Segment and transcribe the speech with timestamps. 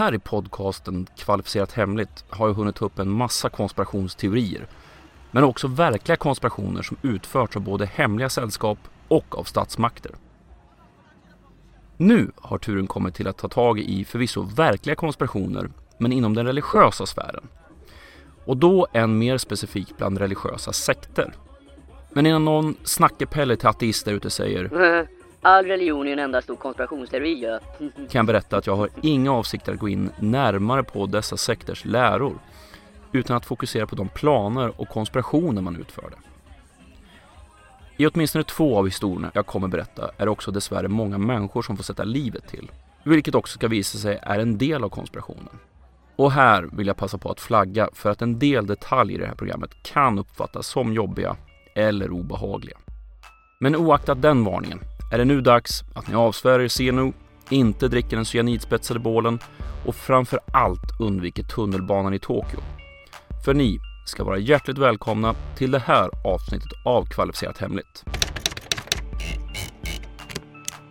[0.00, 4.66] Här i podcasten Kvalificerat Hemligt har jag hunnit ta upp en massa konspirationsteorier.
[5.30, 8.78] Men också verkliga konspirationer som utförts av både hemliga sällskap
[9.08, 10.12] och av statsmakter.
[11.96, 16.46] Nu har turen kommit till att ta tag i förvisso verkliga konspirationer, men inom den
[16.46, 17.48] religiösa sfären.
[18.44, 21.34] Och då än mer specifikt bland religiösa sekter.
[22.12, 25.06] Men innan någon snackepelle till ateister ute säger mm.
[25.42, 27.60] All religion är en enda stor konspirationsteori ja.
[27.96, 31.84] kan jag berätta att jag har inga avsikter att gå in närmare på dessa sekters
[31.84, 32.38] läror
[33.12, 36.16] utan att fokusera på de planer och konspirationer man utförde.
[37.96, 41.76] I åtminstone två av historierna jag kommer berätta är det också dessvärre många människor som
[41.76, 42.70] får sätta livet till,
[43.04, 45.58] vilket också ska visa sig är en del av konspirationen.
[46.16, 49.26] Och här vill jag passa på att flagga för att en del detaljer i det
[49.26, 51.36] här programmet kan uppfattas som jobbiga
[51.74, 52.78] eller obehagliga.
[53.60, 57.12] Men oaktat den varningen är det nu dags att ni avsvär er CNO,
[57.50, 59.38] inte dricker den cyanidspetsade bålen
[59.86, 62.60] och framför allt undviker tunnelbanan i Tokyo.
[63.44, 68.04] För ni ska vara hjärtligt välkomna till det här avsnittet av Kvalificerat Hemligt.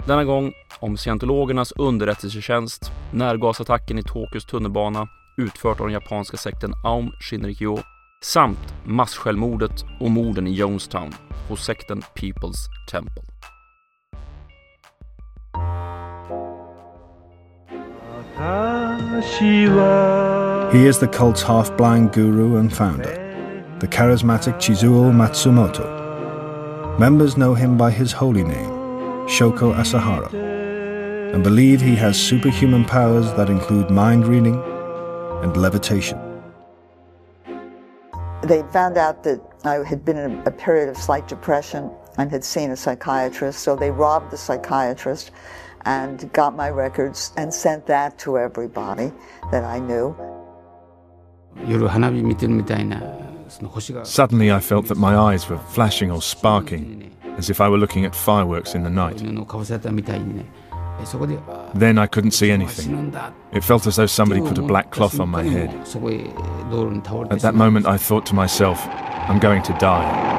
[0.07, 7.11] Denna gång om scientologernas underrättelsetjänst, närgasattacken i Tokyos tunnelbana utfört av den japanska sekten Aum
[7.21, 7.79] Shinrikyo
[8.21, 11.13] samt massjälvmordet och morden i Jonestown
[11.49, 12.57] hos sekten People's
[12.91, 13.23] Temple.
[18.39, 18.45] He
[20.85, 23.13] is the cult's half blind guru and founder,
[23.79, 26.97] the charismatic Chizuo Matsumoto.
[26.97, 28.69] Members know him by his holy name,
[29.27, 30.33] Shoko Asahara,
[31.33, 34.55] and believe he has superhuman powers that include mind reading
[35.43, 36.17] and levitation.
[38.43, 42.45] They found out that I had been in a period of slight depression and had
[42.45, 45.31] seen a psychiatrist, so they robbed the psychiatrist
[45.85, 49.11] and got my records and sent that to everybody
[49.51, 50.15] that I knew.
[54.03, 58.05] Suddenly, I felt that my eyes were flashing or sparking, as if I were looking
[58.05, 59.17] at fireworks in the night.
[61.73, 63.15] Then I couldn't see anything.
[63.53, 65.69] It felt as though somebody put a black cloth on my head.
[67.31, 70.35] At that moment, I thought to myself, I'm going to die.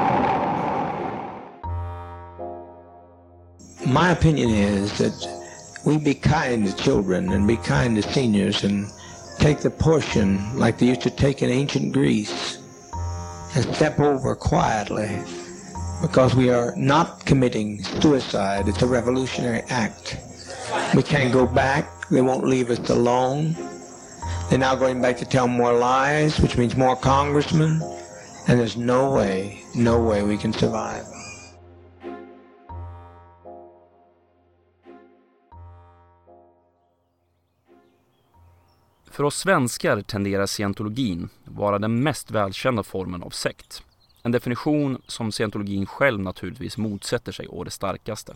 [3.87, 5.40] My opinion is that
[5.85, 8.87] we be kind to children and be kind to seniors and
[9.39, 12.59] take the portion like they used to take in ancient Greece
[13.55, 15.23] and step over quietly
[16.01, 18.67] because we are not committing suicide.
[18.67, 20.17] It's a revolutionary act.
[20.95, 22.07] We can't go back.
[22.09, 23.55] They won't leave us alone.
[24.49, 27.81] They're now going back to tell more lies, which means more congressmen.
[28.47, 31.05] And there's no way, no way we can survive.
[39.21, 43.83] För oss svenskar tenderar scientologin vara den mest välkända formen av sekt.
[44.23, 48.35] En definition som scientologin själv naturligtvis motsätter sig å det starkaste.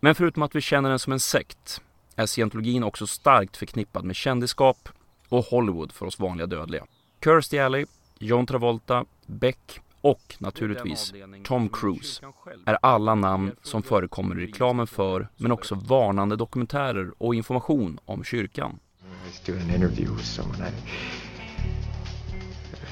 [0.00, 1.80] Men förutom att vi känner den som en sekt
[2.16, 4.88] är scientologin också starkt förknippad med kändisskap
[5.28, 6.86] och Hollywood för oss vanliga dödliga.
[7.24, 7.86] Kirstie Alley,
[8.18, 11.12] John Travolta, Beck och naturligtvis
[11.44, 12.26] Tom Cruise
[12.66, 18.24] är alla namn som förekommer i reklamen för men också varnande dokumentärer och information om
[18.24, 18.78] kyrkan.
[19.32, 20.70] Was doing an interview with someone, I,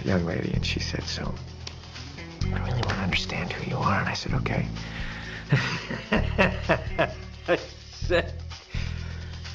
[0.02, 1.34] a young lady, and she said, "So,
[2.44, 4.66] I really want to understand who you are." And I said, "Okay."
[7.46, 7.58] I
[7.92, 8.32] said,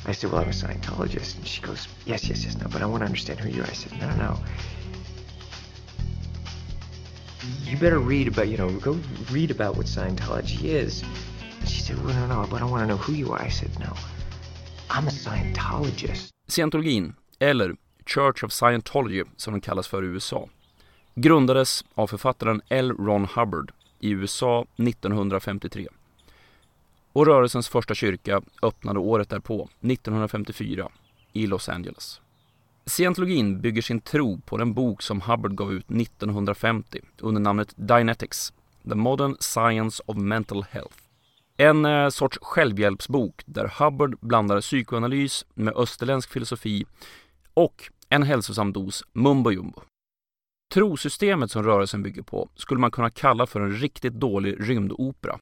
[0.06, 2.85] I said, "Well, I'm a Scientologist," and she goes, "Yes, yes, yes, no, but I
[2.85, 4.38] want to understand who you are." I said, "No, no."
[7.63, 9.00] You better read about, you know, go
[9.31, 11.03] read about what Scientology is.
[11.59, 13.41] And she said, well, no, no, but I want to know who you are.
[13.41, 13.91] I said, no,
[14.91, 16.34] I'm a Scientologist.
[16.47, 17.75] Scientologin, eller
[18.06, 20.50] Church of Scientology som den kallas för i USA,
[21.16, 22.91] grundades av författaren L.
[22.91, 25.88] Ron Hubbard i USA 1953.
[27.13, 30.90] Och rörelsens första kyrka öppnade året därpå, 1954,
[31.34, 32.22] i Los Angeles.
[32.85, 38.53] Scientologin bygger sin tro på den bok som Hubbard gav ut 1950 under namnet Dianetics,
[38.84, 41.04] The Modern Science of Mental Health.
[41.57, 46.85] En eh, sorts självhjälpsbok där Hubbard blandar psykoanalys med österländsk filosofi
[47.53, 49.81] och en hälsosam dos mumbo jumbo.
[50.73, 55.40] Trosystemet som rörelsen bygger på skulle man kunna kalla för en riktigt dålig rymdopera.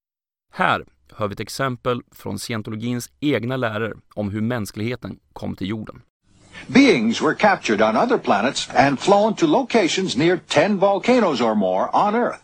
[0.53, 6.01] Här hör vi ett exempel från scientologins egna lärare om hur mänskligheten kom till jorden.
[6.67, 11.89] Beings were captured on other planets and flown to locations near 10 volcanoes or more
[11.93, 12.39] on Earth.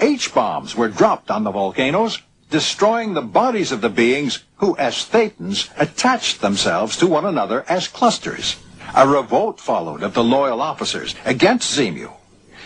[0.00, 4.94] H bombs were dropped on the volcanoes destroying the bodies of the beings who, as
[5.04, 8.56] Thetans, attached themselves to one another as clusters.
[8.94, 12.10] A revolt followed of the loyal officers against Zemu.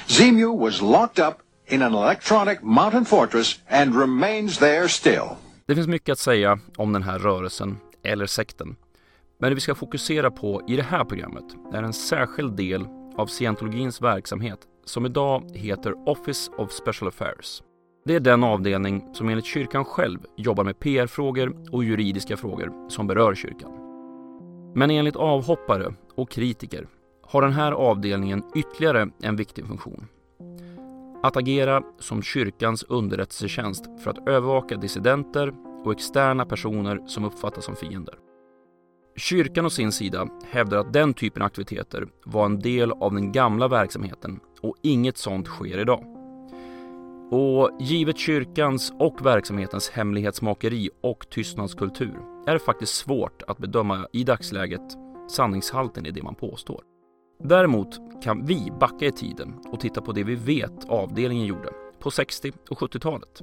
[0.09, 5.37] Zemu was locked up in an electronic mountain fortress and remains there still.
[5.67, 8.77] Det finns mycket att säga om den här rörelsen, eller sekten.
[9.39, 13.27] Men det vi ska fokusera på i det här programmet är en särskild del av
[13.27, 17.63] scientologins verksamhet som idag heter Office of Special Affairs.
[18.07, 23.07] Det är den avdelning som enligt kyrkan själv jobbar med PR-frågor och juridiska frågor som
[23.07, 23.71] berör kyrkan.
[24.75, 26.87] Men enligt avhoppare och kritiker
[27.23, 30.07] har den här avdelningen ytterligare en viktig funktion.
[31.23, 35.53] Att agera som kyrkans underrättelsetjänst för att övervaka dissidenter
[35.85, 38.15] och externa personer som uppfattas som fiender.
[39.17, 43.33] Kyrkan å sin sida hävdar att den typen av aktiviteter var en del av den
[43.33, 46.05] gamla verksamheten och inget sånt sker idag.
[47.31, 52.17] Och givet kyrkans och verksamhetens hemlighetsmakeri och tystnadskultur
[52.47, 54.97] är det faktiskt svårt att bedöma i dagsläget
[55.29, 56.83] sanningshalten i det man påstår.
[57.43, 62.11] Däremot kan vi backa i tiden och titta på det vi vet avdelningen gjorde på
[62.11, 63.39] 60 och 70-talet.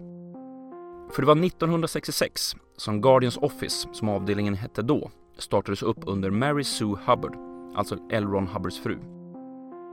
[1.12, 6.64] För det var 1966 som Guardians Office, som avdelningen hette då, startades upp under Mary
[6.64, 7.36] Sue Hubbard,
[7.76, 8.28] alltså L.
[8.28, 8.98] Ron Hubbards fru.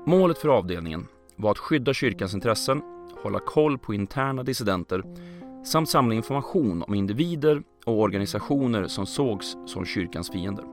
[0.07, 1.07] Målet för avdelningen
[1.37, 2.83] var att skydda kyrkans intressen,
[3.23, 5.03] hålla koll på interna dissidenter
[5.65, 10.65] samt samla information om individer och organisationer som sågs som kyrkans fiender.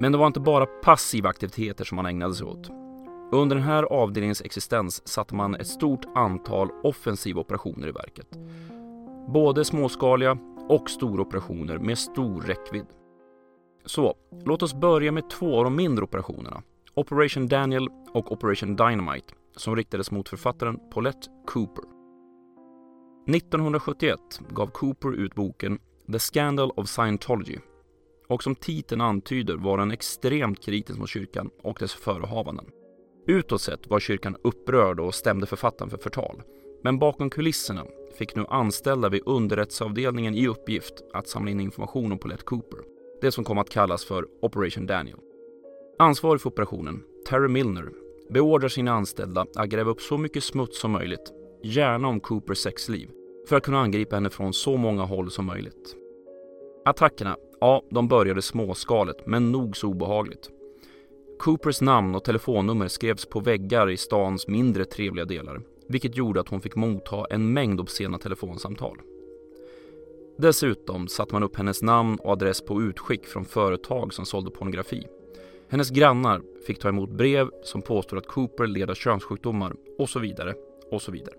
[0.00, 2.70] Men det var inte bara passiva aktiviteter som man ägnade sig åt.
[3.32, 8.38] Under den här avdelningens existens satte man ett stort antal offensiva operationer i verket.
[9.28, 10.38] Både småskaliga
[10.68, 12.86] och stora operationer med stor räckvidd.
[13.84, 14.14] Så,
[14.44, 16.62] låt oss börja med två av de mindre operationerna.
[16.94, 21.84] Operation Daniel och Operation Dynamite som riktades mot författaren Paulette Cooper.
[23.28, 24.18] 1971
[24.50, 25.78] gav Cooper ut boken
[26.12, 27.58] The Scandal of Scientology
[28.28, 32.66] och som titeln antyder var den extremt kritisk mot kyrkan och dess förehavanden.
[33.26, 36.42] Utåt sett var kyrkan upprörd och stämde författaren för förtal.
[36.82, 37.84] Men bakom kulisserna
[38.18, 42.78] fick nu anställda vid underrättelseavdelningen i uppgift att samla in information om Paulette Cooper.
[43.20, 45.18] Det som kom att kallas för Operation Daniel.
[45.98, 47.88] Ansvarig för operationen, Terry Milner,
[48.28, 51.32] beordrar sina anställda att gräva upp så mycket smuts som möjligt,
[51.62, 53.10] gärna om Coopers sexliv,
[53.48, 55.96] för att kunna angripa henne från så många håll som möjligt.
[56.84, 60.50] Attackerna, ja, de började småskaligt, men nog så obehagligt.
[61.38, 66.48] Coopers namn och telefonnummer skrevs på väggar i stans mindre trevliga delar, vilket gjorde att
[66.48, 68.98] hon fick motta en mängd obscena telefonsamtal.
[70.38, 75.06] Dessutom satte man upp hennes namn och adress på utskick från företag som sålde pornografi.
[75.68, 80.18] Hennes grannar fick ta emot brev som påstod att Cooper led av könssjukdomar och så
[80.18, 80.54] vidare
[80.90, 81.34] och så vidare.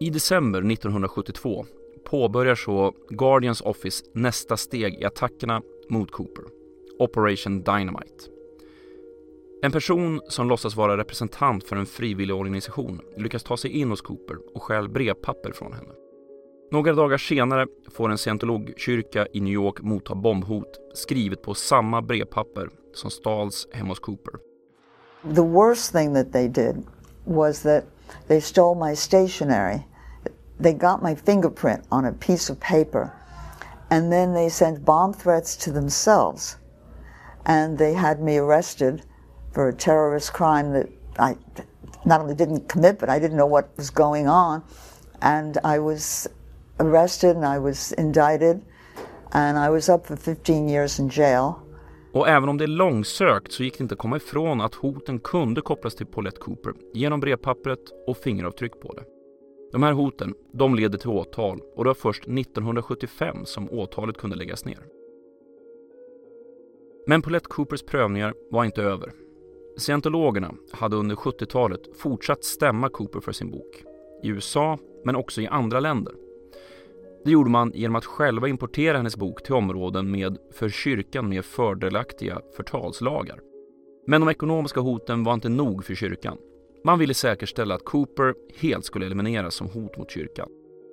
[0.00, 1.66] I december 1972
[2.04, 6.44] påbörjar så Guardians Office nästa steg i attackerna mot Cooper,
[6.98, 8.24] Operation Dynamite.
[9.62, 14.00] En person som låtsas vara representant för en frivillig organisation lyckas ta sig in hos
[14.00, 16.07] Cooper och stjäl brevpapper från henne.
[16.70, 22.68] Några dagar senare får en scientologkyrka i New York motta bombhot skrivet på samma brevpapper
[22.94, 24.34] som stals hemma hos Cooper.
[25.34, 26.86] The worst thing that they did
[27.24, 27.84] was that
[28.26, 29.80] they stole my stationery.
[30.58, 33.10] They got my fingerprint on a piece of paper
[33.90, 36.56] and then they sent bomb threats to themselves.
[37.46, 39.02] And they had me arrested
[39.52, 40.88] for a terrorist crime that
[41.18, 41.36] I
[42.04, 44.62] not only didn't commit, but I didn't know what was going on.
[45.22, 46.28] And I was
[46.78, 48.60] arrested and I was indicted
[49.30, 51.52] and I was up for 15 years in jail.
[52.12, 55.18] Och även om det är långsökt så gick det inte att komma ifrån att hoten
[55.18, 59.02] kunde kopplas till Paulette Cooper genom brevpappret och fingeravtryck på det.
[59.72, 64.36] De här hoten, de leder till åtal och det var först 1975 som åtalet kunde
[64.36, 64.86] läggas ner.
[67.06, 69.12] Men Paulette Coopers prövningar var inte över.
[69.76, 73.82] Scientologerna hade under 70-talet fortsatt stämma Cooper för sin bok.
[74.22, 76.14] I USA, men också i andra länder.
[77.24, 81.42] Det gjorde man genom att själva importera hennes bok till områden med för kyrkan mer
[81.42, 83.40] fördelaktiga förtalslagar.
[84.06, 86.38] Men de ekonomiska hoten var inte nog för kyrkan.
[86.84, 90.48] Man ville säkerställa att Cooper helt skulle elimineras som hot mot kyrkan.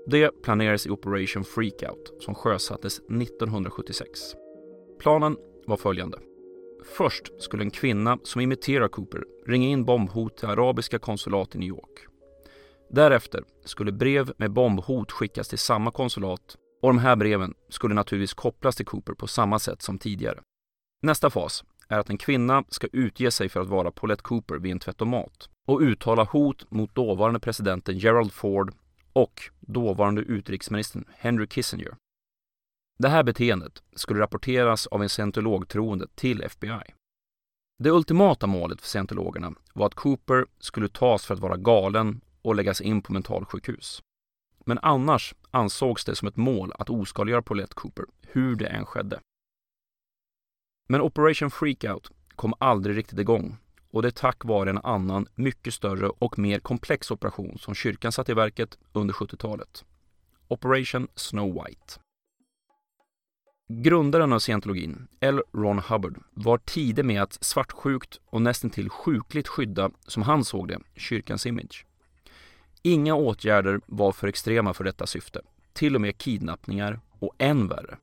[0.07, 4.19] Det planerades i Operation Freakout som sjösattes 1976.
[4.99, 6.19] Planen var följande.
[6.97, 11.69] Först skulle en kvinna som imiterar Cooper ringa in bombhot till arabiska konsulat i New
[11.69, 12.07] York.
[12.89, 18.33] Därefter skulle brev med bombhot skickas till samma konsulat och de här breven skulle naturligtvis
[18.33, 20.39] kopplas till Cooper på samma sätt som tidigare.
[21.01, 24.71] Nästa fas är att en kvinna ska utge sig för att vara Paulette Cooper vid
[24.71, 28.73] en tvättomat och uttala hot mot dåvarande presidenten Gerald Ford
[29.13, 31.95] och dåvarande utrikesministern Henry Kissinger.
[32.99, 36.81] Det här beteendet skulle rapporteras av en scientologtroende till FBI.
[37.83, 42.55] Det ultimata målet för scientologerna var att Cooper skulle tas för att vara galen och
[42.55, 44.03] läggas in på mentalsjukhus.
[44.65, 49.19] Men annars ansågs det som ett mål att oskadliggöra Paulette Cooper, hur det än skedde.
[50.87, 53.57] Men Operation Freakout kom aldrig riktigt igång
[53.91, 58.11] och det är tack vare en annan, mycket större och mer komplex operation som kyrkan
[58.11, 59.85] satte i verket under 70-talet.
[60.47, 61.99] Operation Snow White.
[63.67, 65.41] Grundaren av scientologin, L.
[65.53, 70.79] Ron Hubbard, var tidig med att svartsjukt och nästintill sjukligt skydda, som han såg det,
[70.95, 71.85] kyrkans image.
[72.87, 75.41] Inga åtgärder var för extrema för detta syfte,
[75.73, 77.97] till och med kidnappningar och än värre.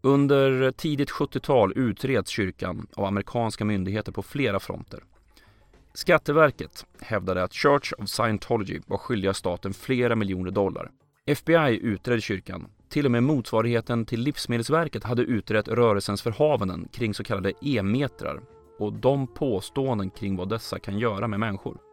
[0.00, 5.04] Under tidigt 70-tal utreds kyrkan av amerikanska myndigheter på flera fronter.
[5.94, 10.90] Skatteverket hävdade att Church of Scientology var skyldiga staten flera miljoner dollar.
[11.26, 12.66] FBI utredde kyrkan.
[12.88, 18.40] Till och med motsvarigheten till Livsmedelsverket hade utrett rörelsens förhavanden kring så kallade e-metrar
[18.78, 21.87] och de påståenden kring vad dessa kan göra med människor.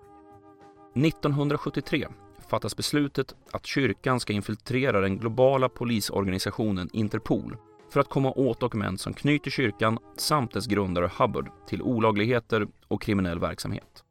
[0.95, 2.07] 1973
[2.49, 7.57] fattas beslutet att kyrkan ska infiltrera den globala polisorganisationen Interpol
[7.89, 13.01] för att komma åt dokument som knyter kyrkan samt dess grundare Hubbard till olagligheter och
[13.01, 14.03] kriminell verksamhet.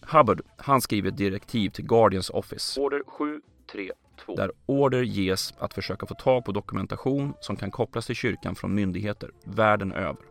[0.00, 6.06] Hubbard, han skriver ett direktiv till Guardians Office, order 732, där order ges att försöka
[6.06, 10.22] få tag på dokumentation som kan kopplas till kyrkan från myndigheter världen över.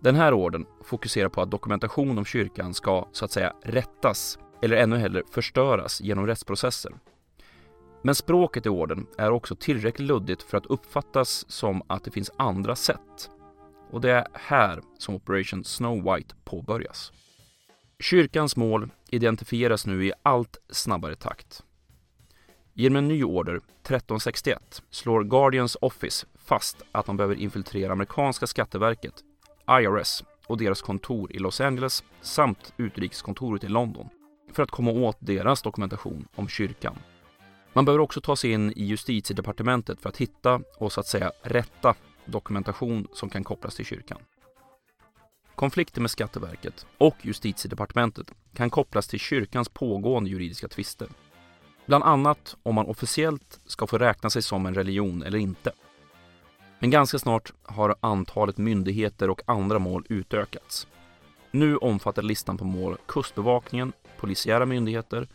[0.00, 4.76] Den här orden fokuserar på att dokumentation om kyrkan ska, så att säga, rättas eller
[4.76, 6.92] ännu hellre förstöras genom rättsprocesser
[8.06, 12.30] men språket i orden är också tillräckligt luddigt för att uppfattas som att det finns
[12.36, 13.30] andra sätt.
[13.90, 17.12] Och det är här som Operation Snow White påbörjas.
[18.00, 21.62] Kyrkans mål identifieras nu i allt snabbare takt.
[22.74, 29.14] Genom en ny order, 1361, slår Guardians Office fast att man behöver infiltrera amerikanska skatteverket,
[29.70, 34.08] IRS, och deras kontor i Los Angeles samt utrikeskontoret i London
[34.56, 36.96] för att komma åt deras dokumentation om kyrkan
[37.76, 41.32] man behöver också ta sig in i justitiedepartementet för att hitta och så att säga
[41.42, 41.94] rätta
[42.24, 44.18] dokumentation som kan kopplas till kyrkan.
[45.54, 51.08] Konflikter med Skatteverket och justitiedepartementet kan kopplas till kyrkans pågående juridiska tvister.
[51.86, 55.72] Bland annat om man officiellt ska få räkna sig som en religion eller inte.
[56.78, 60.86] Men ganska snart har antalet myndigheter och andra mål utökats.
[61.50, 65.28] Nu omfattar listan på mål Kustbevakningen, polisiära myndigheter,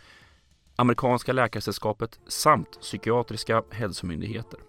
[0.76, 4.60] amerikanska läkarsällskapet samt psykiatriska hälsomyndigheter.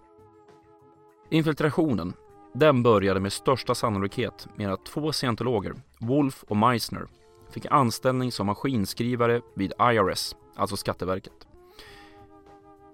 [1.31, 2.13] Infiltrationen
[2.55, 7.07] den började med största sannolikhet med att två scientologer, Wolf och Meissner,
[7.51, 11.47] fick anställning som maskinskrivare vid IRS, alltså Skatteverket.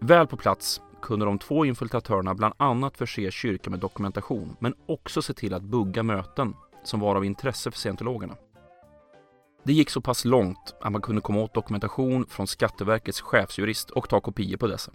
[0.00, 5.22] Väl på plats kunde de två infiltratörerna bland annat förse kyrkan med dokumentation men också
[5.22, 8.36] se till att bugga möten som var av intresse för scientologerna.
[9.68, 14.08] Det gick så pass långt att man kunde komma åt dokumentation från Skatteverkets chefsjurist och
[14.08, 14.92] ta kopior på dessa.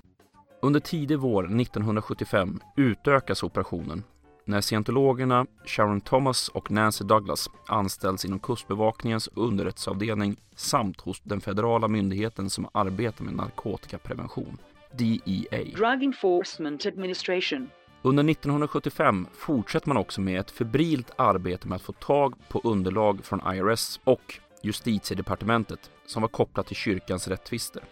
[0.62, 4.04] Under tidig vår 1975 utökas operationen
[4.46, 11.88] när scientologerna Sharon Thomas och Nancy Douglas anställs inom Kustbevakningens underrättelseavdelning samt hos den federala
[11.88, 14.58] myndigheten som arbetar med narkotikaprevention,
[14.92, 15.64] DEA.
[15.76, 17.70] Drug Enforcement Administration.
[18.02, 23.26] Under 1975 fortsätter man också med ett febrilt arbete med att få tag på underlag
[23.26, 27.84] från IRS och justitiedepartementet som var kopplat till kyrkans rättvister.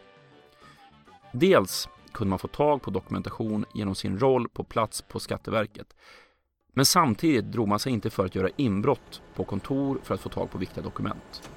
[1.32, 5.96] Dels kunde man få tag på dokumentation genom sin roll på plats på Skatteverket.
[6.74, 10.30] Men samtidigt drog man sig inte för att göra inbrott på kontor för att få
[10.30, 11.50] tag på viktiga dokument.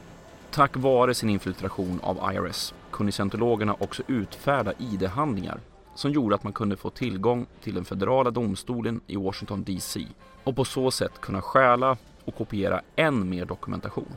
[0.51, 5.61] Tack vare sin infiltration av IRS kunde scientologerna också utfärda ID-handlingar
[5.95, 10.07] som gjorde att man kunde få tillgång till den federala domstolen i Washington DC
[10.45, 14.17] och på så sätt kunna stjäla och kopiera än mer dokumentation.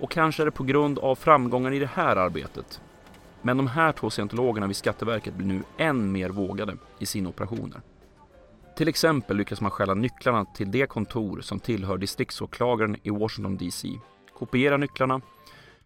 [0.00, 2.80] Och kanske är det på grund av framgången i det här arbetet.
[3.42, 7.80] Men de här två scientologerna vid Skatteverket blir nu än mer vågade i sina operationer.
[8.76, 13.88] Till exempel lyckas man stjäla nycklarna till det kontor som tillhör distriktsåklagaren i Washington DC,
[14.38, 15.20] kopiera nycklarna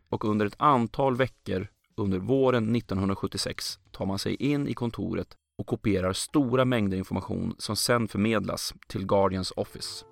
[0.08, 5.66] och under ett antal veckor under våren 1976 tar man sig in i kontoret och
[5.66, 10.04] kopierar stora mängder information som sedan förmedlas till Guardians Office.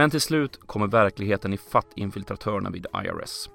[0.00, 3.50] Men till slut kommer verkligheten i fatt infiltratörerna vid IRS.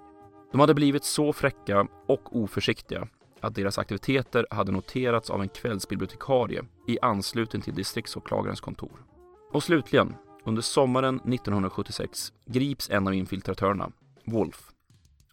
[0.51, 3.07] De hade blivit så fräcka och oförsiktiga
[3.41, 9.05] att deras aktiviteter hade noterats av en kvällsbibliotekarie i anslutning till distriktsåklagarens kontor.
[9.51, 13.91] Och slutligen, under sommaren 1976 grips en av infiltratörerna,
[14.25, 14.69] Wolf,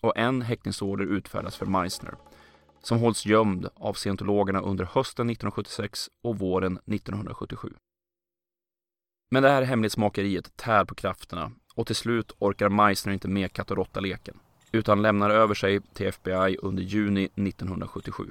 [0.00, 2.14] och en häktningsorder utfärdas för Meissner
[2.82, 7.68] som hålls gömd av scientologerna under hösten 1976 och våren 1977.
[9.32, 13.70] Men det här hemlighetsmakeriet tär på krafterna och till slut orkar Meissner inte med katt
[13.70, 14.38] och råtta-leken
[14.72, 18.24] utan lämnar över sig till FBI under juni 1977.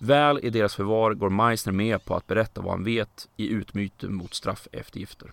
[0.00, 4.08] Väl i deras förvar går Meissner med på att berätta vad han vet i utbyte
[4.08, 5.32] mot straffeftergifter.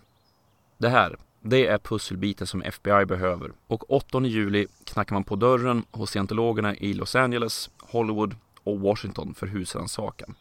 [0.78, 5.84] Det här, det är pusselbiten som FBI behöver och 8 juli knackar man på dörren
[5.92, 10.36] hos scientologerna i Los Angeles, Hollywood och Washington för husrannsakan.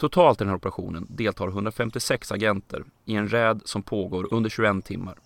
[0.00, 4.84] Totalt i den här operationen deltar 156 agenter i en räd som pågår under 21
[4.84, 5.18] timmar.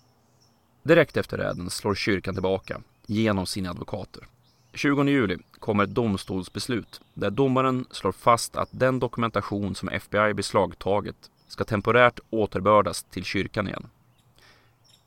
[0.83, 4.27] Direkt efter räden slår kyrkan tillbaka genom sina advokater.
[4.73, 11.29] 20 juli kommer ett domstolsbeslut där domaren slår fast att den dokumentation som FBI beslagtagit
[11.47, 13.87] ska temporärt återbördas till kyrkan igen.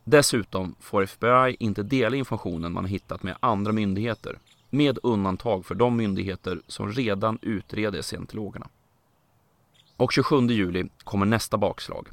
[0.05, 4.39] Dessutom får FBI inte dela informationen man hittat med andra myndigheter,
[4.71, 8.69] med undantag för de myndigheter som redan utreder scientologerna.
[9.99, 12.09] Och 27 juli kommer nästa bakslag.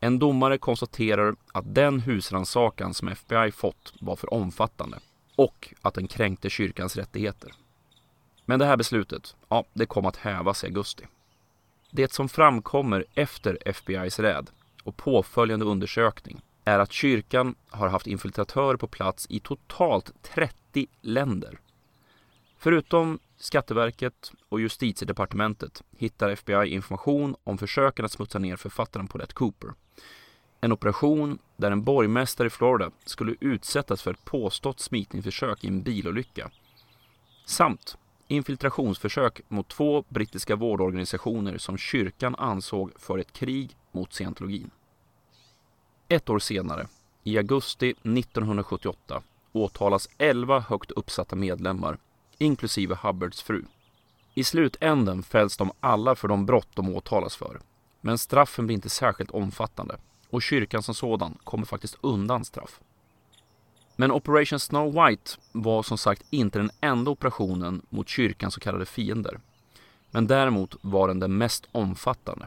[0.00, 4.98] En domare konstaterar att den husrannsakan som FBI fått var för omfattande
[5.36, 7.52] och att den kränkte kyrkans rättigheter.
[8.44, 11.04] Men det här beslutet, ja, det kom att hävas i augusti.
[11.90, 14.50] Det som framkommer efter FBIs räd
[14.84, 21.60] och påföljande undersökning är att kyrkan har haft infiltratörer på plats i totalt 30 länder.
[22.58, 29.70] Förutom Skatteverket och Justitiedepartementet hittar FBI information om försöken att smutsa ner författaren Paulette Cooper.
[30.60, 35.82] En operation där en borgmästare i Florida skulle utsättas för ett påstått smitningsförsök i en
[35.82, 36.50] bilolycka.
[37.46, 44.70] Samt infiltrationsförsök mot två brittiska vårdorganisationer som kyrkan ansåg för ett krig mot scientologin.
[46.08, 46.88] Ett år senare,
[47.24, 51.98] i augusti 1978, åtalas 11 högt uppsatta medlemmar,
[52.40, 53.64] inklusive Hubbards fru.
[54.34, 57.60] I slutänden fälls de alla för de brott de åtalas för.
[58.00, 59.96] Men straffen blir inte särskilt omfattande
[60.30, 62.80] och kyrkan som sådan kommer faktiskt undan straff.
[63.96, 68.86] Men Operation Snow White var som sagt inte den enda operationen mot kyrkans så kallade
[68.86, 69.40] fiender.
[70.10, 72.46] Men däremot var den den mest omfattande.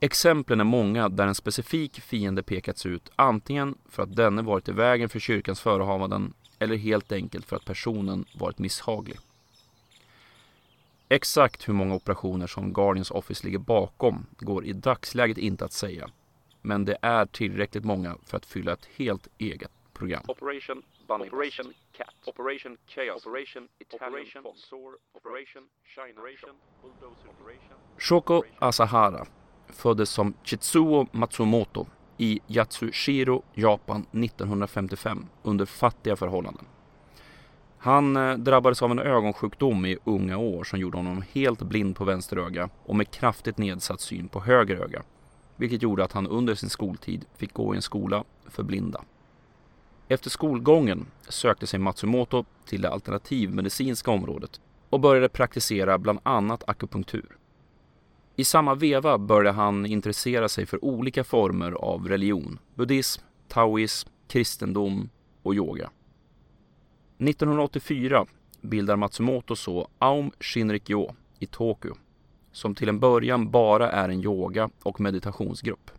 [0.00, 4.72] Exemplen är många där en specifik fiende pekats ut antingen för att denne varit i
[4.72, 6.32] vägen för kyrkans förehavanden
[6.64, 9.18] eller helt enkelt för att personen varit misshaglig.
[11.08, 16.10] Exakt hur många operationer som Guardians Office ligger bakom går i dagsläget inte att säga.
[16.62, 20.22] Men det är tillräckligt många för att fylla ett helt eget program.
[20.28, 24.72] Operation Bunny Operation Cat Operation Chaos Operation Italian Fox
[25.12, 29.26] Operation China Operation Bulldozer Operation Shoko Asahara
[29.68, 31.86] föddes som Chitsuo Matsumoto
[32.18, 36.64] i Yatsushiro, Japan 1955 under fattiga förhållanden.
[37.78, 42.04] Han eh, drabbades av en ögonsjukdom i unga år som gjorde honom helt blind på
[42.04, 45.02] vänster öga och med kraftigt nedsatt syn på höger öga.
[45.56, 49.04] Vilket gjorde att han under sin skoltid fick gå i en skola för blinda.
[50.08, 57.36] Efter skolgången sökte sig Matsumoto till det alternativmedicinska området och började praktisera bland annat akupunktur.
[58.36, 65.10] I samma veva började han intressera sig för olika former av religion, buddhism, taoism, kristendom
[65.42, 65.90] och yoga.
[67.18, 68.26] 1984
[68.60, 71.94] bildar Matsumoto så Aum Shinrikyo i Tokyo
[72.52, 75.90] som till en början bara är en yoga och meditationsgrupp.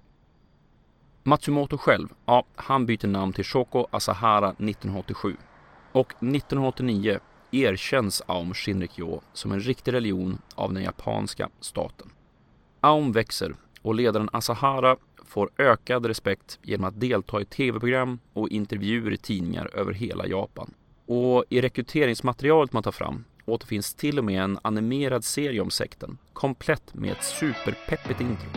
[1.23, 5.37] Matsumoto själv, ja, han byter namn till Shoko Asahara 1987
[5.91, 7.19] och 1989
[7.51, 12.09] erkänns Aum Shinrikyo som en riktig religion av den japanska staten.
[12.85, 19.13] Aum växer och ledaren Asahara får ökad respekt genom att delta i tv-program och intervjuer
[19.13, 20.73] i tidningar över hela Japan.
[21.05, 26.17] Och i rekryteringsmaterialet man tar fram återfinns till och med en animerad serie om sekten,
[26.33, 28.49] komplett med ett superpeppigt intro.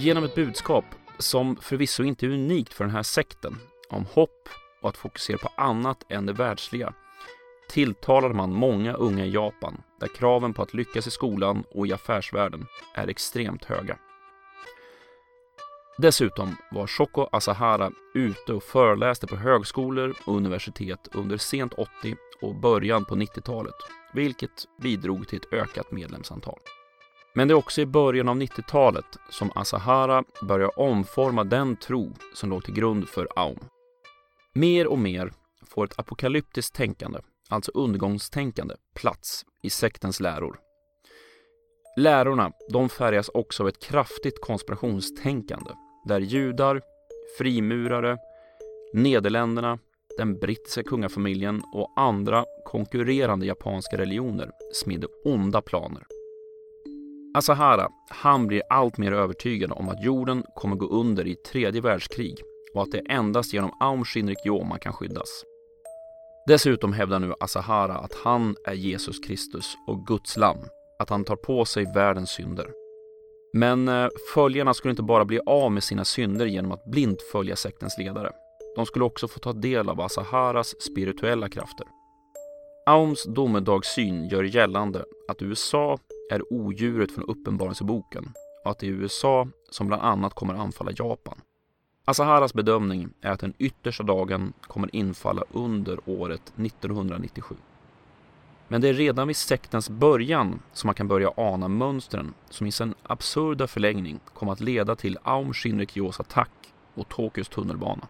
[0.00, 0.84] Genom ett budskap
[1.18, 3.56] som förvisso inte är unikt för den här sekten,
[3.88, 4.48] om hopp
[4.82, 6.94] och att fokusera på annat än det världsliga,
[7.68, 11.92] tilltalade man många unga i Japan där kraven på att lyckas i skolan och i
[11.92, 13.98] affärsvärlden är extremt höga.
[15.98, 22.54] Dessutom var Shoko Asahara ute och föreläste på högskolor och universitet under sent 80 och
[22.54, 23.74] början på 90-talet,
[24.12, 26.58] vilket bidrog till ett ökat medlemsantal.
[27.36, 32.50] Men det är också i början av 90-talet som Asahara börjar omforma den tro som
[32.50, 33.58] låg till grund för Aum.
[34.54, 35.32] Mer och mer
[35.66, 37.18] får ett apokalyptiskt tänkande,
[37.48, 40.58] alltså undergångstänkande, plats i sektens läror.
[41.96, 45.70] Lärorna de färgas också av ett kraftigt konspirationstänkande
[46.04, 46.80] där judar,
[47.38, 48.18] frimurare,
[48.92, 49.78] Nederländerna,
[50.18, 56.15] den brittiska kungafamiljen och andra konkurrerande japanska religioner smidde onda planer.
[57.36, 62.42] Asahara, han blir allt mer övertygad om att jorden kommer gå under i tredje världskrig
[62.74, 65.44] och att det är endast genom Aum Shinrik Yo man kan skyddas.
[66.46, 70.58] Dessutom hävdar nu Asahara att han är Jesus Kristus och Guds lamm,
[70.98, 72.70] att han tar på sig världens synder.
[73.52, 77.56] Men eh, följarna skulle inte bara bli av med sina synder genom att blint följa
[77.56, 78.32] sektens ledare.
[78.76, 81.86] De skulle också få ta del av Asaharas spirituella krafter.
[82.86, 85.98] Aums domedagssyn gör gällande att USA
[86.30, 88.32] är odjuret från Uppenbarelseboken
[88.64, 91.40] och att det är USA som bland annat kommer anfalla Japan.
[92.04, 97.54] Asaharas bedömning är att den yttersta dagen kommer infalla under året 1997.
[98.68, 102.72] Men det är redan vid sektens början som man kan börja ana mönstren som i
[102.72, 108.08] sin absurda förlängning kommer att leda till Aum Shinrikyo's attack och Tokyos tunnelbana.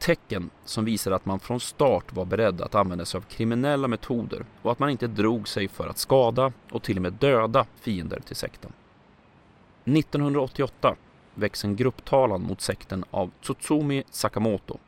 [0.00, 4.44] Tecken som visar att man från start var beredd att använda sig av kriminella metoder
[4.62, 8.20] och att man inte drog sig för att skada och till och med döda fiender
[8.20, 8.72] till sekten.
[9.84, 10.96] 1988
[11.34, 14.78] väcks en grupptalan mot sekten av Tsutsumi Sakamoto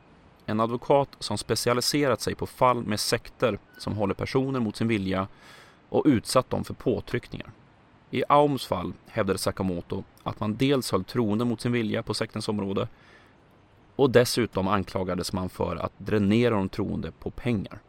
[0.45, 5.27] en advokat som specialiserat sig på fall med sekter som håller personer mot sin vilja
[5.89, 7.51] och utsatt dem för påtryckningar.
[8.11, 12.49] I Aums fall hävdade Sakamoto att man dels höll troende mot sin vilja på sektens
[12.49, 12.87] område
[13.95, 17.79] och dessutom anklagades man för att dränera de troende på pengar.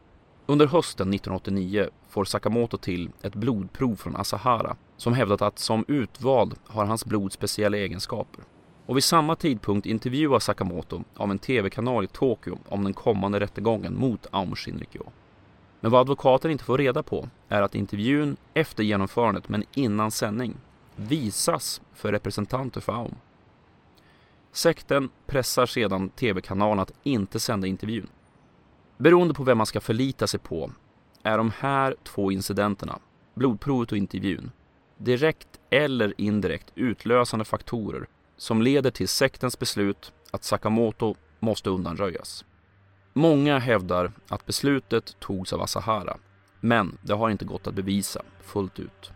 [0.47, 6.55] Under hösten 1989 får Sakamoto till ett blodprov från Asahara som hävdat att som utvald
[6.67, 8.45] har hans blod speciella egenskaper.
[8.87, 13.99] Och vid samma tidpunkt intervjuas Sakamoto av en tv-kanal i Tokyo om den kommande rättegången
[13.99, 15.07] mot Aum Shinrikyo.
[15.81, 20.57] Men vad advokaten inte får reda på är att intervjun efter genomförandet men innan sändning
[20.97, 23.15] visas för representanter för Aum.
[24.55, 28.07] Sekten pressar sedan tv-kanalen att inte sända intervjun.
[28.99, 30.71] Beroende på vem man ska förlita sig på
[31.23, 32.99] är de här två incidenterna,
[33.35, 34.51] blodprovet och intervjun,
[34.97, 42.45] direkt eller indirekt utlösande faktorer som leder till sektens beslut att Sakamoto måste undanröjas.
[43.13, 46.17] Många hävdar att beslutet togs av Asahara,
[46.61, 49.13] men det har inte gått att bevisa fullt ut.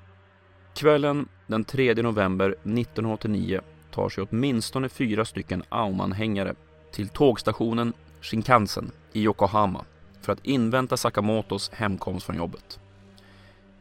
[0.74, 6.54] Kvällen den 3 november 1989 tar sig åtminstone fyra stycken Aum-anhängare
[6.92, 9.84] till tågstationen Shinkansen i Yokohama
[10.22, 12.80] för att invänta Sakamotos hemkomst från jobbet.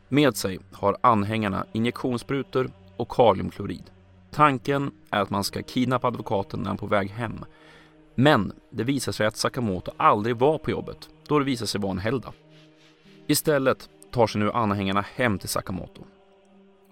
[0.09, 3.83] Med sig har anhängarna injektionssprutor och kaliumklorid.
[4.31, 7.45] Tanken är att man ska kidnappa advokaten när han är på väg hem.
[8.15, 11.91] Men det visar sig att Sakamoto aldrig var på jobbet, då det visar sig vara
[11.91, 12.33] en helgdag.
[13.27, 16.01] Istället tar sig nu anhängarna hem till Sakamoto.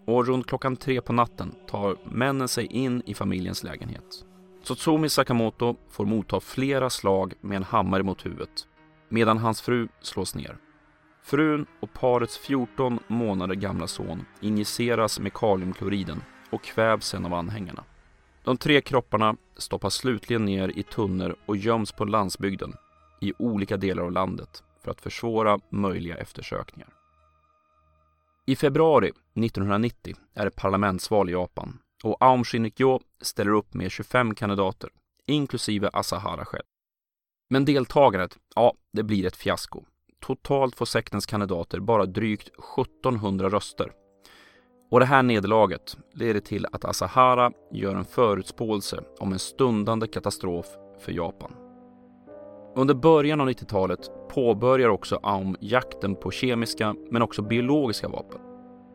[0.05, 4.25] Och runt klockan tre på natten tar männen sig in i familjens lägenhet.
[4.63, 8.67] Tsutsumi Sakamoto får motta flera slag med en hammare mot huvudet,
[9.09, 10.57] medan hans fru slås ner.
[11.23, 17.83] Frun och parets 14 månader gamla son injiceras med kaliumkloriden och kvävs sen av anhängarna.
[18.43, 22.73] De tre kropparna stoppas slutligen ner i tunnor och göms på landsbygden
[23.21, 26.94] i olika delar av landet för att försvåra möjliga eftersökningar.
[28.47, 34.35] I februari 1990 är det parlamentsval i Japan och Aum Shinrikyo ställer upp med 25
[34.35, 34.89] kandidater,
[35.25, 36.63] inklusive Asahara själv.
[37.49, 39.83] Men deltagandet, ja, det blir ett fiasko.
[40.21, 43.91] Totalt får sektens kandidater bara drygt 1700 röster
[44.91, 50.65] och det här nederlaget leder till att Asahara gör en förutspåelse om en stundande katastrof
[50.99, 51.64] för Japan.
[52.77, 58.39] Under början av 90-talet påbörjar också Aum jakten på kemiska men också biologiska vapen.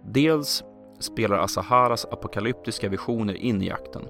[0.05, 0.65] Dels
[0.99, 4.03] spelar Asaharas apokalyptiska visioner in i jakten.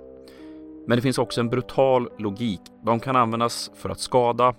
[0.87, 2.61] Men det finns också en brutal logik.
[2.85, 4.55] De kan användas för att skada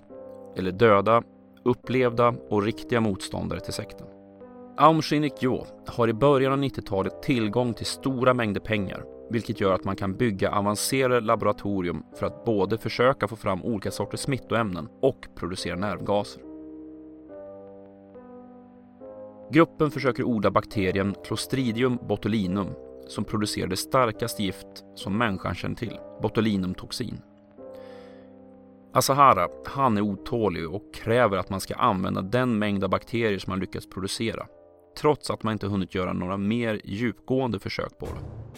[0.56, 1.22] eller döda
[1.64, 4.06] upplevda och riktiga motståndare till sekten.
[4.76, 9.84] Aum Shinrikyo har i början av 90-talet tillgång till stora mängder pengar vilket gör att
[9.84, 15.26] man kan bygga avancerade laboratorium för att både försöka få fram olika sorters smittoämnen och
[15.34, 16.42] producera nervgaser.
[19.52, 22.68] Gruppen försöker odla bakterien Clostridium botulinum
[23.08, 27.20] som producerar det starkaste gift som människan känner till, botulinumtoxin.
[28.94, 33.50] Asahara, han är otålig och kräver att man ska använda den mängd av bakterier som
[33.50, 34.46] man lyckats producera
[35.00, 38.52] trots att man inte hunnit göra några mer djupgående försök på det.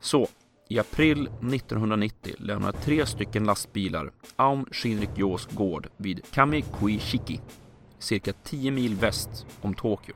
[0.00, 0.28] Så,
[0.68, 7.40] i april 1990 lämnar tre stycken lastbilar Aum Shinrikyo's gård vid Kamikuishiki,
[7.98, 10.14] cirka 10 mil väst om Tokyo.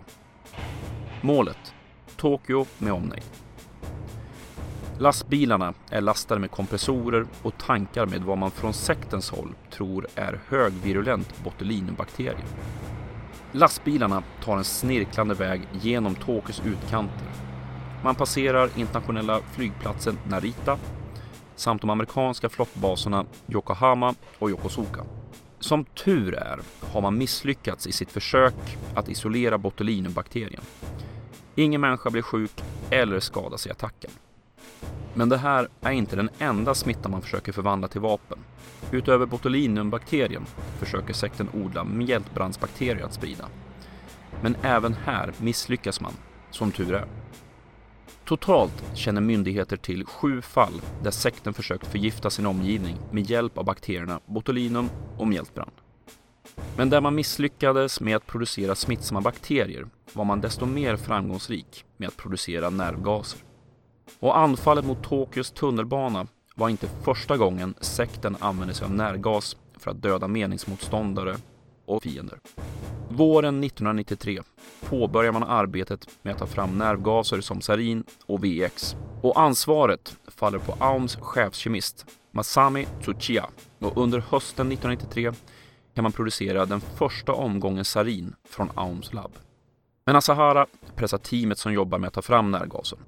[1.22, 1.74] Målet?
[2.16, 3.22] Tokyo med omnejd.
[4.98, 10.40] Lastbilarna är lastade med kompressorer och tankar med vad man från sektens håll tror är
[10.48, 12.44] högvirulent botulinubakterie.
[13.52, 17.49] Lastbilarna tar en snirklande väg genom Tokyos utkanter.
[18.02, 20.78] Man passerar internationella flygplatsen Narita
[21.56, 25.04] samt de amerikanska flottbaserna Yokohama och Yokosuka.
[25.58, 26.60] Som tur är
[26.92, 28.54] har man misslyckats i sitt försök
[28.94, 30.62] att isolera botulinumbakterien.
[31.54, 34.10] Ingen människa blir sjuk eller skadas i attacken.
[35.14, 38.38] Men det här är inte den enda smitta man försöker förvandla till vapen.
[38.90, 40.46] Utöver botulinumbakterien
[40.78, 43.48] försöker sekten odla mjältbrandsbakterier att sprida.
[44.42, 46.12] Men även här misslyckas man,
[46.50, 47.06] som tur är.
[48.30, 53.64] Totalt känner myndigheter till sju fall där sekten försökt förgifta sin omgivning med hjälp av
[53.64, 54.88] bakterierna botulinum
[55.18, 55.70] och mjältbrand.
[56.76, 62.08] Men där man misslyckades med att producera smittsamma bakterier var man desto mer framgångsrik med
[62.08, 63.40] att producera nervgaser.
[64.20, 69.90] Och anfallet mot Tokyos tunnelbana var inte första gången sekten använde sig av nervgas för
[69.90, 71.36] att döda meningsmotståndare
[71.86, 72.38] och fiender.
[73.12, 74.40] Våren 1993
[74.80, 78.96] påbörjar man arbetet med att ta fram nervgaser som sarin och VX.
[79.22, 83.46] Och ansvaret faller på Aums chefskemist Masami Tsuchiya.
[83.78, 85.32] Och under hösten 1993
[85.94, 89.32] kan man producera den första omgången sarin från Aums labb.
[90.04, 92.98] Men Asahara pressar teamet som jobbar med att ta fram nervgasen.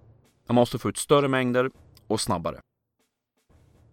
[0.48, 1.70] Man måste få ut större mängder
[2.06, 2.60] och snabbare.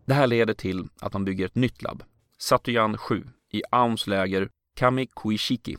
[0.06, 2.04] Det här leder till att man bygger ett nytt labb,
[2.38, 5.78] Satuyan 7, i Aums läger Kamikuishiki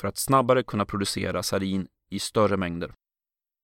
[0.00, 2.94] för att snabbare kunna producera sarin i större mängder.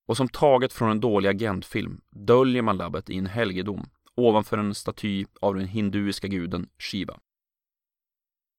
[0.07, 4.75] Och som taget från en dålig agentfilm döljer man labbet i en helgedom ovanför en
[4.75, 7.19] staty av den hinduiska guden Shiva.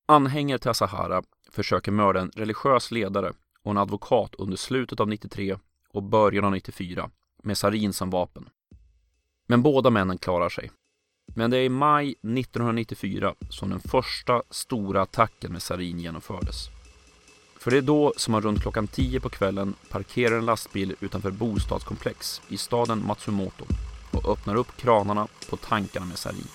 [0.09, 5.59] Anhängare till Asahara försöker mörda en religiös ledare och en advokat under slutet av 93
[5.89, 7.11] och början av 94
[7.43, 8.49] med sarin som vapen.
[9.49, 10.71] Men båda männen klarar sig.
[11.35, 16.78] Men det är i maj 1994 som den första stora attacken med sarin genomfördes.
[17.59, 21.31] För det är då som man runt klockan 10 på kvällen parkerar en lastbil utanför
[21.31, 23.65] bostadskomplex i staden Matsumoto
[24.13, 26.49] och öppnar upp kranarna på tankarna med sarin.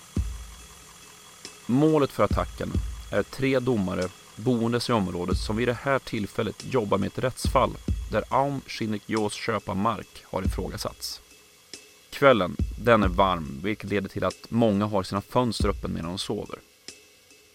[1.66, 2.72] Målet för attacken
[3.12, 7.70] är tre domare boendes i området som vid det här tillfället jobbar med ett rättsfall
[8.10, 11.20] där Aum Shinrikyos köp av mark har ifrågasatts.
[12.10, 16.18] Kvällen, den är varm, vilket leder till att många har sina fönster öppen medan de
[16.18, 16.58] sover.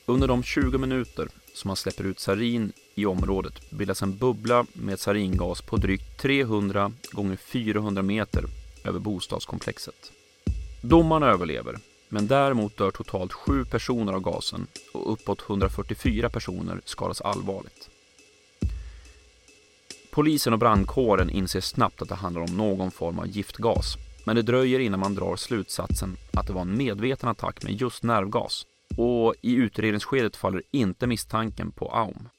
[0.06, 5.00] Under de 20 minuter som man släpper ut sarin i området bildas en bubbla med
[5.00, 8.46] saringas på drygt 300 gånger 400 meter
[8.86, 10.12] över bostadskomplexet.
[10.82, 17.22] Domarna överlever, men däremot dör totalt sju personer av gasen och uppåt 144 personer skadas
[17.22, 17.90] allvarligt.
[20.12, 24.42] Polisen och brandkåren inser snabbt att det handlar om någon form av giftgas, men det
[24.42, 28.66] dröjer innan man drar slutsatsen att det var en medveten attack med just nervgas
[28.98, 32.30] och i utredningsskedet faller inte misstanken på Aum.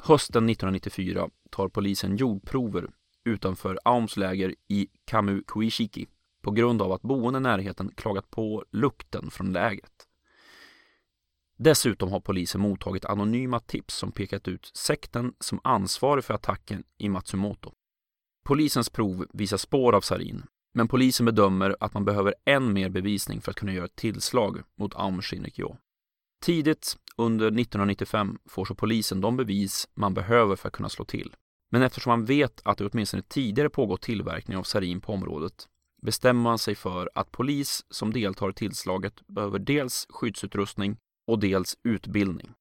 [0.00, 2.90] Hösten 1994 tar polisen jordprover
[3.24, 6.06] utanför Aums läger i Kamukuishiki
[6.42, 10.08] på grund av att boende i närheten klagat på lukten från lägret.
[11.56, 17.08] Dessutom har polisen mottagit anonyma tips som pekat ut sekten som ansvarig för attacken i
[17.08, 17.72] Matsumoto.
[18.44, 23.40] Polisens prov visar spår av sarin, men polisen bedömer att man behöver än mer bevisning
[23.40, 25.76] för att kunna göra ett tillslag mot Aum Shinrikyo.
[26.44, 31.34] Tidigt under 1995 får så polisen de bevis man behöver för att kunna slå till.
[31.70, 35.68] Men eftersom man vet att det åtminstone tidigare pågått tillverkning av sarin på området
[36.02, 41.76] bestämmer man sig för att polis som deltar i tillslaget behöver dels skyddsutrustning och dels
[41.82, 42.52] utbildning.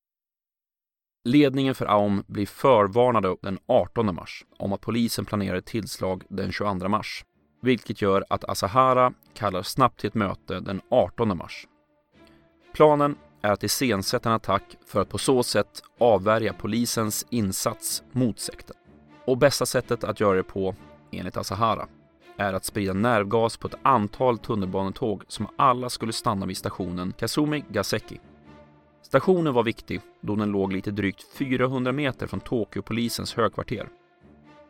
[1.26, 6.52] Ledningen för Aum blir förvarnade den 18 mars om att polisen planerar ett tillslag den
[6.52, 7.26] 22 mars,
[7.64, 11.68] vilket gör att Asahara kallar snabbt till ett möte den 18 mars.
[12.74, 18.40] Planen är att iscensätta en attack för att på så sätt avvärja polisens insats mot
[18.40, 18.76] sekten.
[19.26, 20.76] Och bästa sättet att göra det på,
[21.12, 21.88] enligt Asahara,
[22.38, 27.64] är att sprida nervgas på ett antal tunnelbanetåg som alla skulle stanna vid stationen Kasumi
[27.70, 28.20] Gaseki.
[29.02, 33.90] Stationen var viktig då den låg lite drygt 400 meter från Tokyo-polisens högkvarter.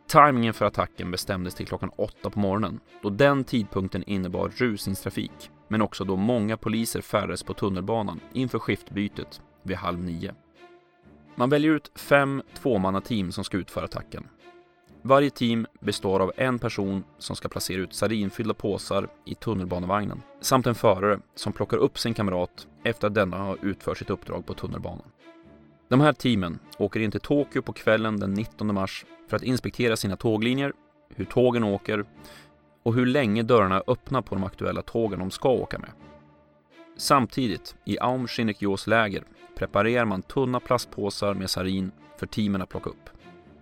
[0.08, 5.82] Timingen för attacken bestämdes till klockan 8 på morgonen då den tidpunkten innebar rusningstrafik men
[5.82, 10.34] också då många poliser färdades på tunnelbanan inför skiftbytet vid halv nio.
[11.36, 14.28] Man väljer ut fem tvåmannateam som ska utföra attacken
[15.04, 20.68] varje team består av en person som ska placera ut sarinfyllda påsar i tunnelbanevagnen samt
[20.68, 24.54] en förare som plockar upp sin kamrat efter att denna har utfört sitt uppdrag på
[24.54, 25.06] tunnelbanan.
[25.94, 29.96] De här teamen åker in till Tokyo på kvällen den 19 mars för att inspektera
[29.96, 30.74] sina tåglinjer,
[31.16, 32.06] hur tågen åker
[32.84, 35.90] och hur länge dörrarna är öppna på de aktuella tågen de ska åka med.
[36.98, 39.24] Samtidigt, i Aum Shinrikyos läger,
[39.56, 43.10] preparerar man tunna plastpåsar med sarin för teamen att plocka upp.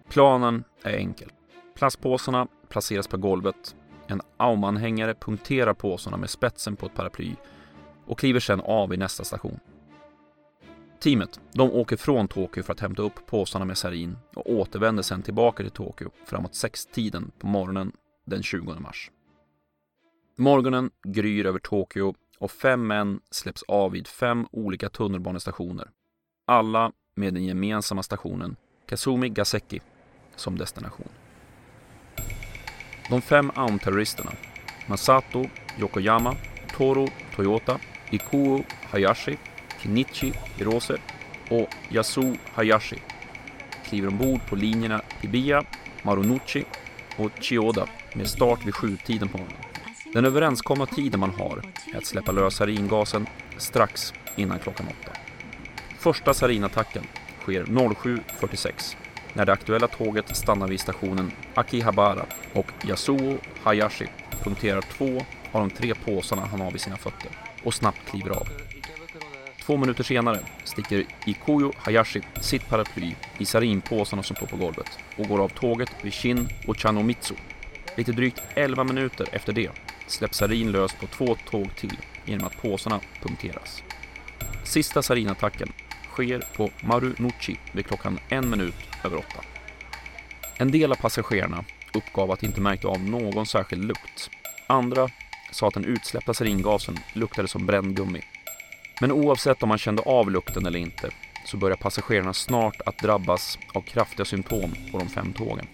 [0.09, 1.29] Planen är enkel.
[1.75, 3.75] Plastpåsarna placeras på golvet,
[4.07, 7.35] en Aum-anhängare punkterar påsarna med spetsen på ett paraply
[8.05, 9.59] och kliver sedan av i nästa station.
[11.03, 15.21] Teamet, de åker från Tokyo för att hämta upp påsarna med sarin och återvänder sedan
[15.21, 17.91] tillbaka till Tokyo framåt sextiden på morgonen
[18.25, 19.11] den 20 mars.
[20.37, 25.89] Morgonen gryr över Tokyo och fem män släpps av vid fem olika tunnelbanestationer.
[26.47, 29.81] Alla med den gemensamma stationen Kazumi Gaseki
[30.35, 31.09] som destination.
[33.09, 34.31] De fem Aum-terroristerna
[34.87, 35.45] Masato
[35.79, 36.35] Yokoyama,
[36.77, 37.79] Toro Toyota,
[38.11, 39.37] Ikuo Hayashi,
[39.81, 40.97] Kinichi Hirose
[41.49, 42.97] och Yasu Hayashi
[43.85, 45.63] kliver ombord på linjerna Hibiya,
[46.03, 46.65] Marunouchi
[47.17, 49.61] och Chioda med start vid sjutiden på morgonen.
[50.13, 51.61] Den överenskomna tiden man har
[51.93, 55.11] är att släppa lös saringasen strax innan klockan åtta.
[55.97, 57.03] Första sarinattacken
[57.41, 58.95] sker 07.46
[59.33, 64.07] när det aktuella tåget stannar vid stationen Akihabara och Yasuo Hayashi
[64.43, 67.31] punkterar två av de tre påsarna han har vid sina fötter
[67.63, 68.47] och snabbt kliver av.
[69.71, 75.27] Två minuter senare sticker Ikuyo Hayashi sitt paraply i sarinpåsarna som står på golvet och
[75.27, 77.35] går av tåget vid Shin och Chanomizu.
[77.97, 79.71] Lite drygt 11 minuter efter det
[80.07, 83.83] släpps sarin lös på två tåg till genom att påsarna punkteras.
[84.63, 85.73] Sista sarinattacken
[86.09, 89.43] sker på Marunouchi vid klockan en minut över åtta.
[90.57, 94.29] En del av passagerarna uppgav att de inte märkte av någon särskild lukt.
[94.67, 95.09] Andra
[95.51, 98.21] sa att den utsläppta saringasen luktade som bränd gummi.
[99.01, 101.09] Men oavsett om man kände av lukten eller inte
[101.45, 105.67] så börjar passagerarna snart att drabbas av kraftiga symptom på de fem tågen.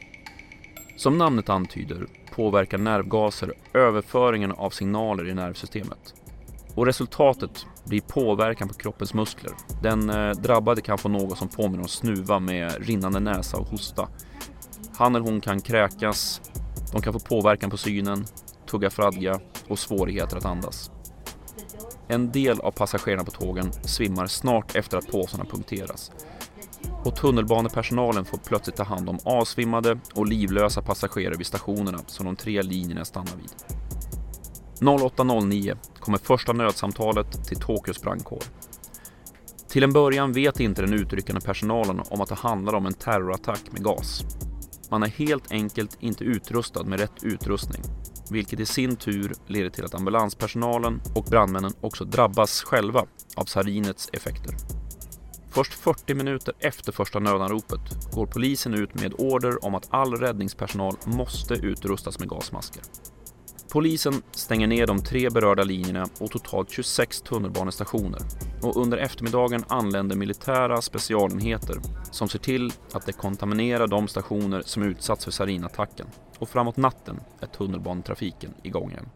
[0.96, 6.13] Som namnet antyder påverkar nervgaser överföringen av signaler i nervsystemet.
[6.76, 9.54] Och resultatet blir påverkan på kroppens muskler.
[9.82, 14.10] Den eh, drabbade kan få något som påminner om snuva med rinnande näsa och hosta.
[14.98, 16.42] Han eller hon kan kräkas,
[16.94, 18.26] de kan få påverkan på synen,
[18.70, 20.92] tugga fradga och svårigheter att andas.
[22.08, 26.12] En del av passagerarna på tågen svimmar snart efter att påsarna punkteras.
[27.04, 32.36] Och tunnelbanepersonalen får plötsligt ta hand om avsvimmade och livlösa passagerare vid stationerna som de
[32.36, 33.78] tre linjerna stannar vid.
[34.80, 38.43] 08.09 kommer första nödsamtalet till Tokyos brandkår.
[39.70, 43.62] Till en början vet inte den utryckande personalen om att det handlar om en terrorattack
[43.72, 44.24] med gas.
[44.91, 47.82] Man är helt enkelt inte utrustad med rätt utrustning,
[48.32, 54.10] vilket i sin tur leder till att ambulanspersonalen och brandmännen också drabbas själva av sarinets
[54.13, 54.56] effekter.
[55.50, 60.96] Först 40 minuter efter första nödanropet går polisen ut med order om att all räddningspersonal
[61.06, 62.84] måste utrustas med gasmasker.
[63.71, 68.21] Polisen stänger ner de tre berörda linjerna och totalt 26 tunnelbanestationer.
[68.62, 71.75] Och under eftermiddagen anländer militära specialenheter
[72.12, 76.08] som ser till att dekontaminera de stationer som utsatts för sarinattacken.
[76.39, 79.10] Och framåt natten är tunnelbanetrafiken igång igen.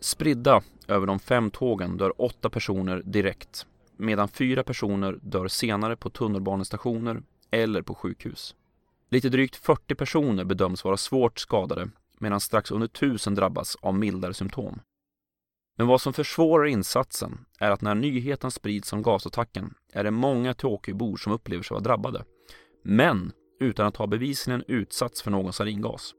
[0.00, 3.66] Spridda över de fem tågen dör åtta personer direkt
[3.96, 8.54] medan fyra personer dör senare på tunnelbanestationer eller på sjukhus.
[9.10, 11.90] Lite drygt 40 personer bedöms vara svårt skadade
[12.20, 14.80] medan strax under tusen drabbas av mildare symptom.
[15.78, 20.54] Men vad som försvårar insatsen är att när nyheten sprids om gasattacken är det många
[20.54, 22.24] Tokyobor som upplever sig vara drabbade,
[22.84, 26.14] men utan att ha bevisligen utsatts för någon saringas.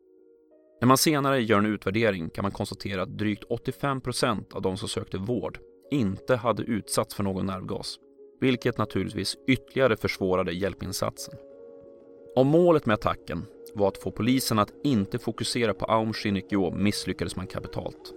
[0.82, 4.78] När man senare gör en utvärdering kan man konstatera att drygt 85 procent av de
[4.78, 5.60] som sökte vård
[5.92, 7.98] inte hade utsatts för någon nervgas,
[8.40, 11.36] vilket naturligtvis ytterligare försvårade hjälpinsatsen.
[12.36, 13.46] Om målet med attacken
[13.78, 18.14] var att få polisen att inte fokusera på Aum Shinrikyo misslyckades man kapitalt.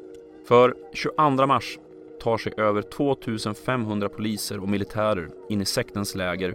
[0.49, 1.79] För 22 mars
[2.21, 6.55] tar sig över 2500 poliser och militärer in i sektens läger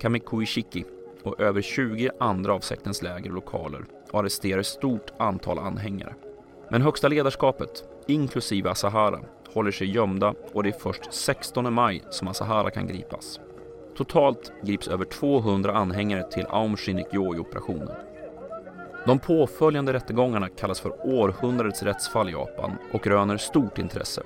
[0.00, 0.84] Kamikuishiki
[1.22, 6.14] och över 20 andra av sektens läger och lokaler och arresterar ett stort antal anhängare.
[6.70, 9.20] Men högsta ledarskapet, inklusive Asahara,
[9.52, 13.40] håller sig gömda och det är först 16 maj som Asahara kan gripas.
[13.96, 18.07] Totalt grips över 200 anhängare till Aum Shinrikyo i operationen.
[19.06, 24.22] De påföljande rättegångarna kallas för århundradets rättsfall i Japan och röner stort intresse.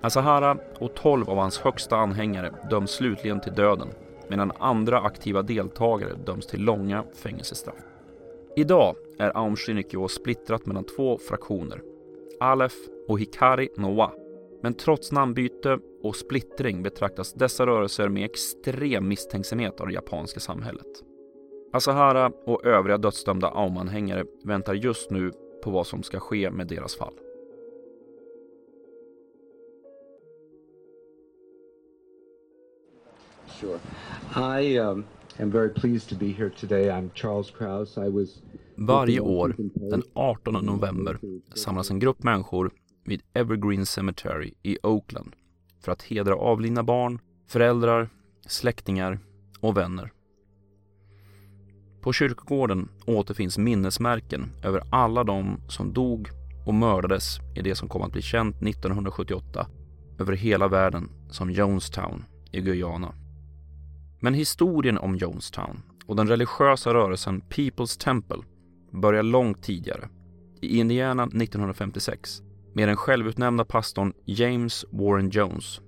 [0.00, 3.88] Asahara och 12 av hans högsta anhängare döms slutligen till döden
[4.28, 7.76] medan andra aktiva deltagare döms till långa fängelsestraff.
[8.56, 11.82] Idag är Aum Shinrikyo splittrat mellan två fraktioner,
[12.40, 12.74] Alef
[13.08, 14.10] och Hikari Noa.
[14.62, 21.07] Men trots namnbyte och splittring betraktas dessa rörelser med extrem misstänksamhet av det japanska samhället.
[21.72, 26.96] Asahara och övriga dödsdömda Aum-anhängare väntar just nu på vad som ska ske med deras
[26.96, 27.14] fall.
[33.60, 33.78] Sure.
[34.62, 35.04] I um,
[35.38, 36.88] am very pleased to be here today.
[36.90, 37.96] I'm Charles Kraus.
[37.96, 38.42] I was
[38.76, 39.56] Varje år
[39.90, 41.18] den 18 november
[41.54, 42.70] samlas en grupp människor
[43.04, 45.32] vid Evergreen Cemetery i Oakland
[45.80, 48.10] för att hedra avlidna barn, föräldrar,
[48.46, 49.18] släktingar
[49.60, 50.12] och vänner.
[52.00, 56.28] På kyrkogården återfinns minnesmärken över alla de som dog
[56.66, 59.66] och mördades i det som kom att bli känt 1978
[60.18, 63.14] över hela världen som Jonestown i Guyana.
[64.20, 68.42] Men historien om Jonestown och den religiösa rörelsen People's Temple
[68.90, 70.08] börjar långt tidigare,
[70.60, 72.42] i Indiana 1956,
[72.74, 75.80] med den självutnämnda pastorn James Warren Jones,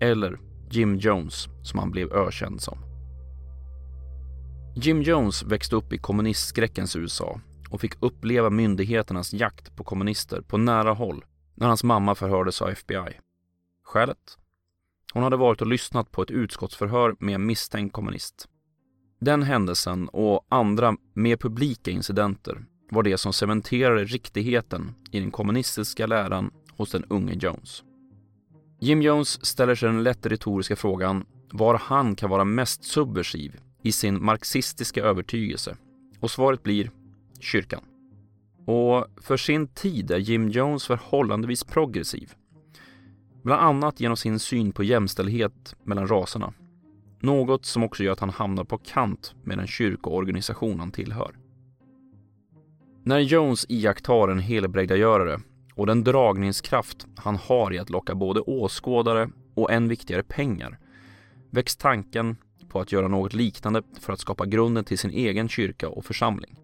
[0.00, 0.38] eller
[0.70, 2.87] Jim Jones som han blev ökänd som.
[4.80, 10.56] Jim Jones växte upp i kommunistskräckens USA och fick uppleva myndigheternas jakt på kommunister på
[10.56, 11.24] nära håll
[11.54, 13.20] när hans mamma förhördes av FBI.
[13.84, 14.38] Skälet?
[15.12, 18.48] Hon hade varit och lyssnat på ett utskottsförhör med en misstänkt kommunist.
[19.20, 26.06] Den händelsen och andra mer publika incidenter var det som cementerade riktigheten i den kommunistiska
[26.06, 27.82] läran hos den unge Jones.
[28.80, 33.92] Jim Jones ställer sig den lätt retoriska frågan var han kan vara mest subversiv i
[33.92, 35.76] sin marxistiska övertygelse
[36.20, 36.90] och svaret blir
[37.40, 37.80] kyrkan.
[38.66, 42.32] Och för sin tid är Jim Jones förhållandevis progressiv.
[43.42, 46.52] Bland annat genom sin syn på jämställdhet mellan raserna.
[47.20, 51.36] Något som också gör att han hamnar på kant med den kyrkoorganisation han tillhör.
[53.02, 55.40] När Jones iakttar en helbrägdagörare
[55.74, 60.78] och den dragningskraft han har i att locka både åskådare och än viktigare pengar
[61.50, 62.36] väcks tanken
[62.68, 66.56] på att göra något liknande för att skapa grunden till sin egen kyrka och församling.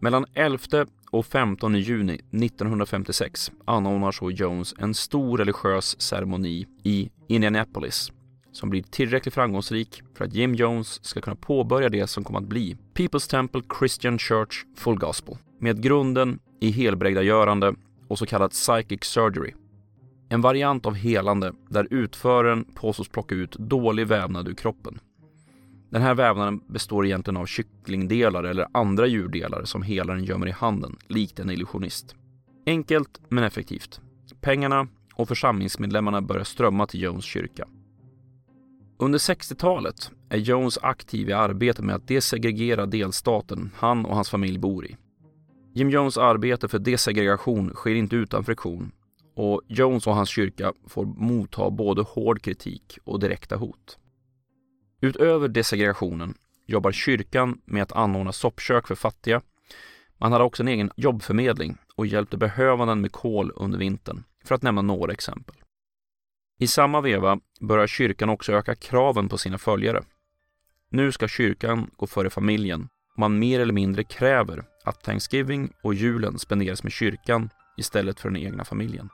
[0.00, 8.12] Mellan 11 och 15 juni 1956 anordnar så Jones en stor religiös ceremoni i Indianapolis
[8.52, 12.46] som blir tillräckligt framgångsrik för att Jim Jones ska kunna påbörja det som kommer att
[12.46, 17.74] bli People's Temple Christian Church Full Gospel med grunden i helbrägdagörande
[18.08, 19.52] och så kallad psychic surgery.
[20.28, 25.00] En variant av helande där utföraren påstås plocka ut dålig vävnad ur kroppen.
[25.92, 30.96] Den här vävnaden består egentligen av kycklingdelar eller andra djurdelar som helaren gömmer i handen,
[31.08, 32.14] likt en illusionist.
[32.66, 34.00] Enkelt men effektivt.
[34.40, 37.68] Pengarna och församlingsmedlemmarna börjar strömma till Jones kyrka.
[38.98, 44.58] Under 60-talet är Jones aktiv i arbetet med att desegregera delstaten han och hans familj
[44.58, 44.96] bor i.
[45.74, 48.92] Jim Jones arbete för desegregation sker inte utan friktion
[49.36, 53.98] och Jones och hans kyrka får motta både hård kritik och direkta hot.
[55.04, 56.34] Utöver desegregationen
[56.66, 59.42] jobbar kyrkan med att anordna soppkök för fattiga.
[60.18, 64.62] Man hade också en egen jobbförmedling och hjälpte behövanden med kol under vintern, för att
[64.62, 65.54] nämna några exempel.
[66.58, 70.02] I samma veva börjar kyrkan också öka kraven på sina följare.
[70.90, 75.94] Nu ska kyrkan gå före familjen och man mer eller mindre kräver att Thanksgiving och
[75.94, 79.08] julen spenderas med kyrkan istället för den egna familjen.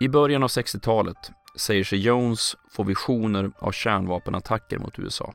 [0.00, 5.32] I början av 60-talet säger sig Jones få visioner av kärnvapenattacker mot USA.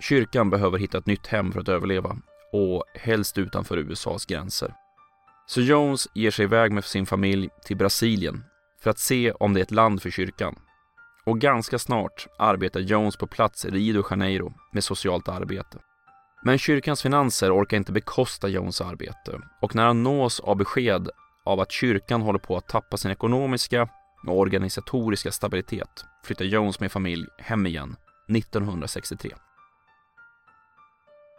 [0.00, 2.16] Kyrkan behöver hitta ett nytt hem för att överleva
[2.52, 4.74] och helst utanför USAs gränser.
[5.46, 8.44] Så Jones ger sig iväg med sin familj till Brasilien
[8.82, 10.56] för att se om det är ett land för kyrkan.
[11.24, 15.78] Och ganska snart arbetar Jones på plats i Rio de Janeiro med socialt arbete.
[16.44, 21.08] Men kyrkans finanser orkar inte bekosta Jones arbete och när han nås av besked
[21.50, 23.88] av att kyrkan håller på att tappa sin ekonomiska
[24.26, 27.96] och organisatoriska stabilitet flyttar Jones med familj hem igen
[28.36, 29.30] 1963.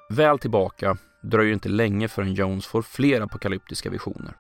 [0.10, 4.34] Väl tillbaka dröjer inte länge förrän Jones får fler apokalyptiska visioner.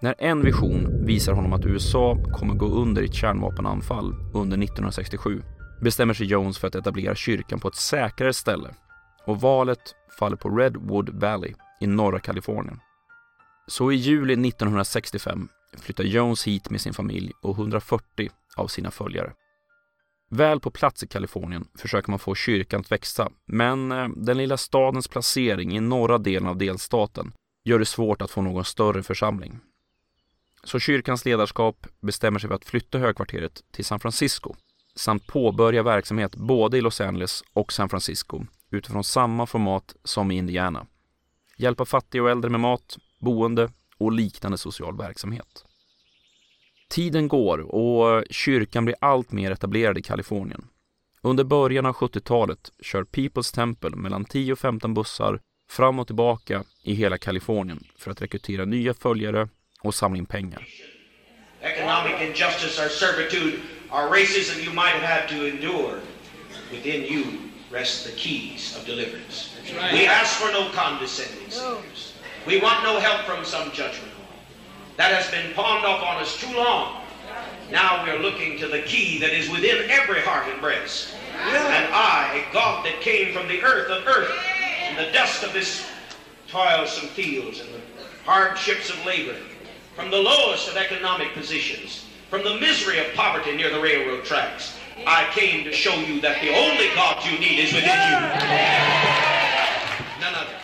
[0.00, 5.42] När en vision visar honom att USA kommer gå under i ett kärnvapenanfall under 1967
[5.82, 8.70] bestämmer sig Jones för att etablera kyrkan på ett säkrare ställe
[9.26, 12.80] och valet faller på Redwood Valley i norra Kalifornien.
[13.66, 15.48] Så i juli 1965
[15.78, 19.32] flyttar Jones hit med sin familj och 140 av sina följare.
[20.30, 24.56] Väl på plats i Kalifornien försöker man få kyrkan att växa, men eh, den lilla
[24.56, 27.32] stadens placering i norra delen av delstaten
[27.64, 29.60] gör det svårt att få någon större församling.
[30.64, 34.54] Så kyrkans ledarskap bestämmer sig för att flytta högkvarteret till San Francisco
[34.94, 40.36] samt påbörja verksamhet både i Los Angeles och San Francisco utifrån samma format som i
[40.36, 40.86] Indiana.
[41.56, 45.64] Hjälpa fattiga och äldre med mat, boende och liknande social verksamhet.
[46.90, 50.64] Tiden går och kyrkan blir allt mer etablerad i Kalifornien.
[51.22, 56.64] Under början av 70-talet kör People's Temple mellan 10 och 15 bussar fram och tillbaka
[56.82, 59.48] i hela Kalifornien för att rekrytera nya följare
[59.80, 60.66] och samla in pengar.
[61.60, 63.56] Economic injustice or servitude
[63.90, 66.00] are racism you might have had to endure.
[66.70, 67.24] Within you
[67.70, 69.50] rest the keys of deliverance.
[69.76, 69.92] right.
[69.92, 72.11] We ask for no condescending saviors.
[72.46, 74.34] We want no help from some judgment hall.
[74.96, 77.02] That has been pawned off on us too long.
[77.70, 81.14] Now we're looking to the key that is within every heart and breast.
[81.34, 84.30] And I, God that came from the earth of earth,
[84.82, 85.86] and the dust of this
[86.48, 87.80] toilsome fields and the
[88.24, 89.36] hardships of labor,
[89.96, 94.76] from the lowest of economic positions, from the misery of poverty near the railroad tracks,
[95.06, 98.18] I came to show you that the only God you need is within you.
[100.20, 100.56] None other.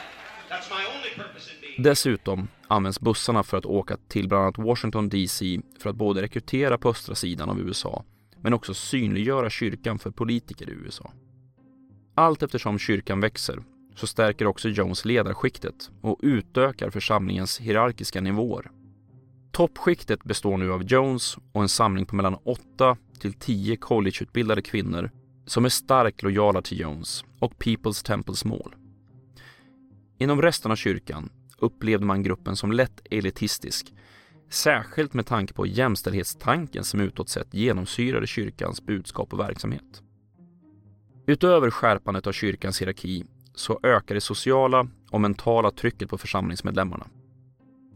[0.49, 1.49] That's my only purpose.
[1.81, 6.79] Dessutom används bussarna för att åka till bland annat Washington DC för att både rekrytera
[6.79, 8.05] på östra sidan av USA
[8.41, 11.13] men också synliggöra kyrkan för politiker i USA.
[12.15, 13.63] Allt eftersom kyrkan växer
[13.95, 18.71] så stärker också Jones ledarskiktet och utökar församlingens hierarkiska nivåer.
[19.53, 25.11] Toppskiktet består nu av Jones och en samling på mellan 8 till 10 collegeutbildade kvinnor
[25.47, 28.75] som är starkt lojala till Jones och People's Temples mål.
[30.19, 33.95] Inom resten av kyrkan upplevde man gruppen som lätt elitistisk,
[34.51, 40.03] särskilt med tanke på jämställdhetstanken som utåt sett genomsyrade kyrkans budskap och verksamhet.
[41.27, 47.07] Utöver skärpandet av kyrkans hierarki så ökar det sociala och mentala trycket på församlingsmedlemmarna.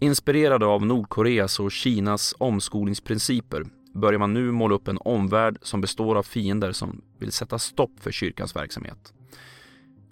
[0.01, 6.17] Inspirerade av Nordkoreas och Kinas omskolningsprinciper börjar man nu måla upp en omvärld som består
[6.17, 9.13] av fiender som vill sätta stopp för kyrkans verksamhet.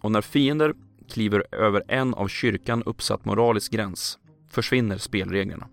[0.01, 0.75] Och när fiender
[1.11, 5.69] kliver över en av kyrkan uppsatt moralisk gräns försvinner spelreglerna.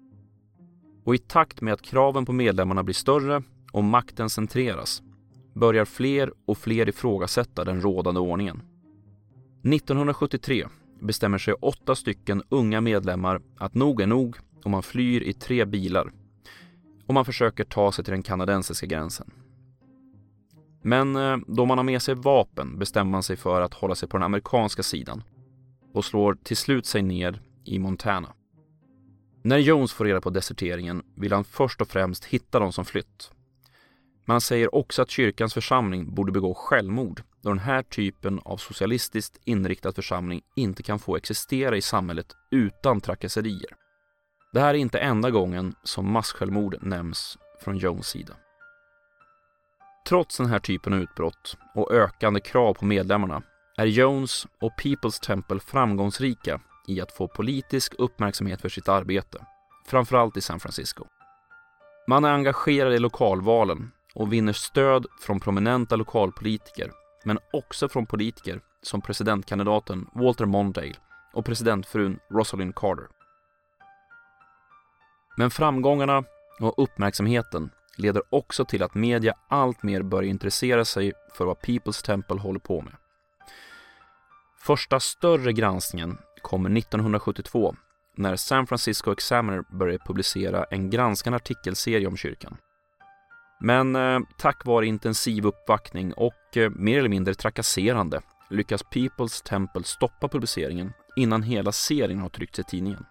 [1.04, 5.02] Och i takt med att kraven på medlemmarna blir större och makten centreras
[5.54, 8.62] börjar fler och fler ifrågasätta den rådande ordningen.
[9.64, 10.68] 1973
[11.00, 15.66] bestämmer sig åtta stycken unga medlemmar att nog är nog och man flyr i tre
[15.66, 16.12] bilar
[17.06, 19.32] och man försöker ta sig till den kanadensiska gränsen.
[20.88, 24.10] Men eh, då man har med sig vapen bestämmer man sig för att hålla sig
[24.10, 25.24] på den amerikanska sidan
[25.94, 28.34] och slår till slut sig ner i Montana.
[29.44, 33.32] När Jones får reda på deserteringen vill han först och främst hitta de som flytt.
[34.26, 38.58] Men han säger också att kyrkans församling borde begå självmord då den här typen av
[38.58, 43.72] socialistiskt inriktad församling inte kan få existera i samhället utan trakasserier.
[44.54, 48.34] Det här är inte enda gången som massjälvmord nämns från Jones sida.
[50.08, 53.42] Trots den här typen av utbrott och ökande krav på medlemmarna
[53.78, 59.46] är Jones och People's Temple framgångsrika i att få politisk uppmärksamhet för sitt arbete,
[59.86, 61.06] framförallt i San Francisco.
[62.08, 66.92] Man är engagerad i lokalvalen och vinner stöd från prominenta lokalpolitiker,
[67.26, 70.96] men också från politiker som presidentkandidaten Walter Mondale
[71.34, 73.08] och presidentfrun Rosalind Carter.
[75.38, 76.24] Men framgångarna
[76.60, 82.40] och uppmärksamheten leder också till att media alltmer börjar intressera sig för vad People's Temple
[82.40, 82.94] håller på med.
[84.60, 87.76] Första större granskningen kommer 1972
[88.18, 92.58] när San Francisco Examiner började publicera en granskande artikelserie om kyrkan.
[93.60, 99.84] Men eh, tack vare intensiv uppvaktning och eh, mer eller mindre trakasserande lyckas People's Temple
[99.84, 103.06] stoppa publiceringen innan hela serien har tryckts i tidningen.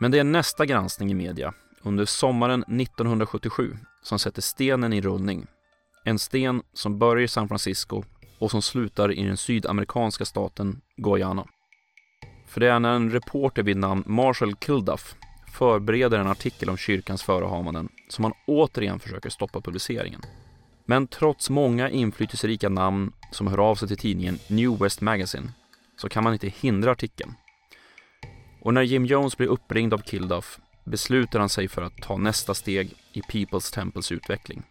[0.00, 5.46] Men det är nästa granskning i media under sommaren 1977 som sätter stenen i rullning.
[6.04, 8.02] En sten som börjar i San Francisco
[8.38, 11.46] och som slutar i den sydamerikanska staten Guyana.
[12.46, 15.14] För det är när en reporter vid namn Marshall Kilduff
[15.52, 20.20] förbereder en artikel om kyrkans förehavanden som han återigen försöker stoppa publiceringen.
[20.84, 25.52] Men trots många inflytelserika namn som hör av sig till tidningen New West Magazine
[25.96, 27.34] så kan man inte hindra artikeln.
[28.62, 32.54] Och när Jim Jones blir uppringd av Kilduff beslutar han sig för att ta nästa
[32.54, 34.62] steg i People's Temples utveckling.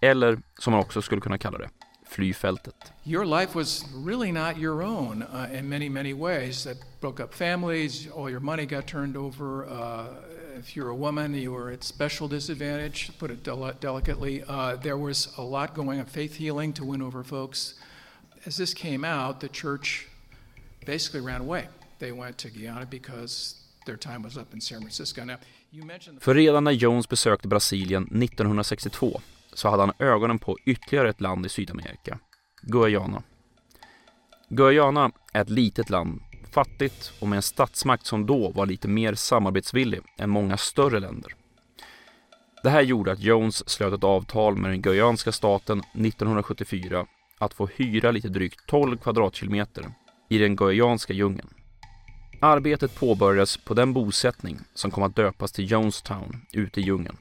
[0.00, 1.70] Eller, som man också skulle kunna kalla det,
[2.08, 2.92] flyfältet.
[3.04, 6.64] Your life was really not your own uh, in many, many ways.
[6.64, 9.66] That broke up families, all your money got turned over.
[9.66, 10.06] Uh,
[10.58, 14.42] if you're a woman, you were at special disadvantage, put it del- delicately.
[14.48, 17.74] Uh, there was a lot going on, faith healing to win over folks.
[18.46, 20.08] As this came out, the church
[20.86, 21.68] basically ran away.
[21.98, 23.54] They went to Guyana because
[26.20, 29.20] för redan när Jones besökte Brasilien 1962
[29.52, 32.18] så hade han ögonen på ytterligare ett land i Sydamerika,
[32.62, 33.22] Guyana.
[34.48, 36.20] Guyana är ett litet land,
[36.50, 41.34] fattigt och med en statsmakt som då var lite mer samarbetsvillig än många större länder.
[42.62, 47.06] Det här gjorde att Jones slöt ett avtal med den guyanska staten 1974
[47.38, 49.92] att få hyra lite drygt 12 kvadratkilometer
[50.28, 51.48] i den guyanska djungeln.
[52.40, 57.16] Arbetet påbörjades på den bosättning som kom att döpas till Jonestown ute i djungeln.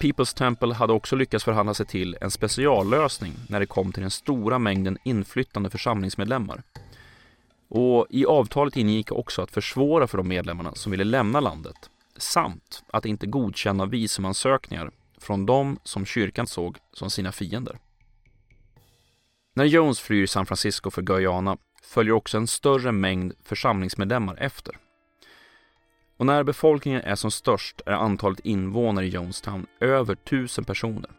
[0.00, 4.10] People's Temple hade också lyckats förhandla sig till en speciallösning när det kom till den
[4.10, 6.62] stora mängden inflyttande församlingsmedlemmar.
[7.68, 12.82] Och i avtalet ingick också att försvåra för de medlemmarna som ville lämna landet samt
[12.92, 17.78] att inte godkänna visumansökningar från de som kyrkan såg som sina fiender.
[19.54, 24.76] När Jones flyr San Francisco för Guyana följer också en större mängd församlingsmedlemmar efter.
[26.16, 31.10] Och när befolkningen är som störst är antalet invånare i Jonestown över tusen personer.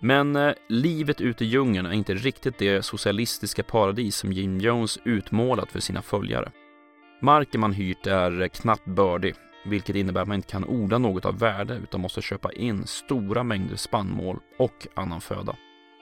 [0.00, 4.98] Men eh, livet ute i djungeln är inte riktigt det socialistiska paradis som Jim Jones
[5.04, 6.52] utmålat för sina följare.
[7.22, 9.34] Marken man hyrt är eh, knappt bördig,
[9.64, 13.42] vilket innebär att man inte kan odla något av värde utan måste köpa in stora
[13.42, 15.56] mängder spannmål och annan föda.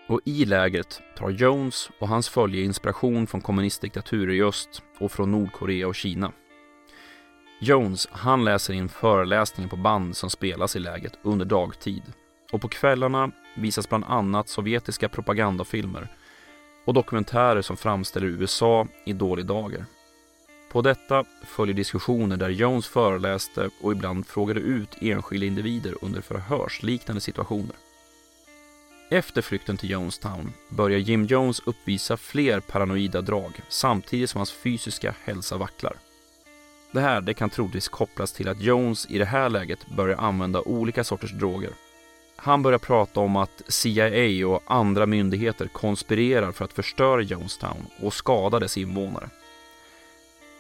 [0.07, 5.31] Och i lägret tar Jones och hans följe inspiration från kommunistdiktaturer i öst och från
[5.31, 6.33] Nordkorea och Kina.
[7.61, 12.03] Jones, han läser in föreläsningar på band som spelas i lägret under dagtid.
[12.53, 16.09] Och på kvällarna visas bland annat sovjetiska propagandafilmer
[16.85, 19.85] och dokumentärer som framställer USA i dålig dager.
[20.73, 27.21] På detta följer diskussioner där Jones föreläste och ibland frågade ut enskilda individer under förhörsliknande
[27.21, 27.77] situationer.
[29.15, 35.15] Efter flykten till Jonestown börjar Jim Jones uppvisa fler paranoida drag samtidigt som hans fysiska
[35.25, 35.97] hälsa vacklar.
[36.93, 40.61] Det här det kan troligtvis kopplas till att Jones i det här läget börjar använda
[40.61, 41.71] olika sorters droger.
[42.37, 48.15] Han börjar prata om att CIA och andra myndigheter konspirerar för att förstöra Jonestown och
[48.15, 49.29] skada dess invånare.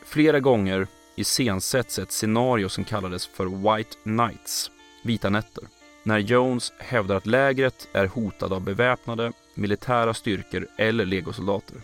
[0.04, 0.86] Flera gånger
[1.16, 4.70] iscensätts ett scenario som kallades för White Nights,
[5.02, 5.64] vita nätter
[6.06, 11.76] när Jones hävdar att lägret är hotat av beväpnade militära styrkor eller legosoldater.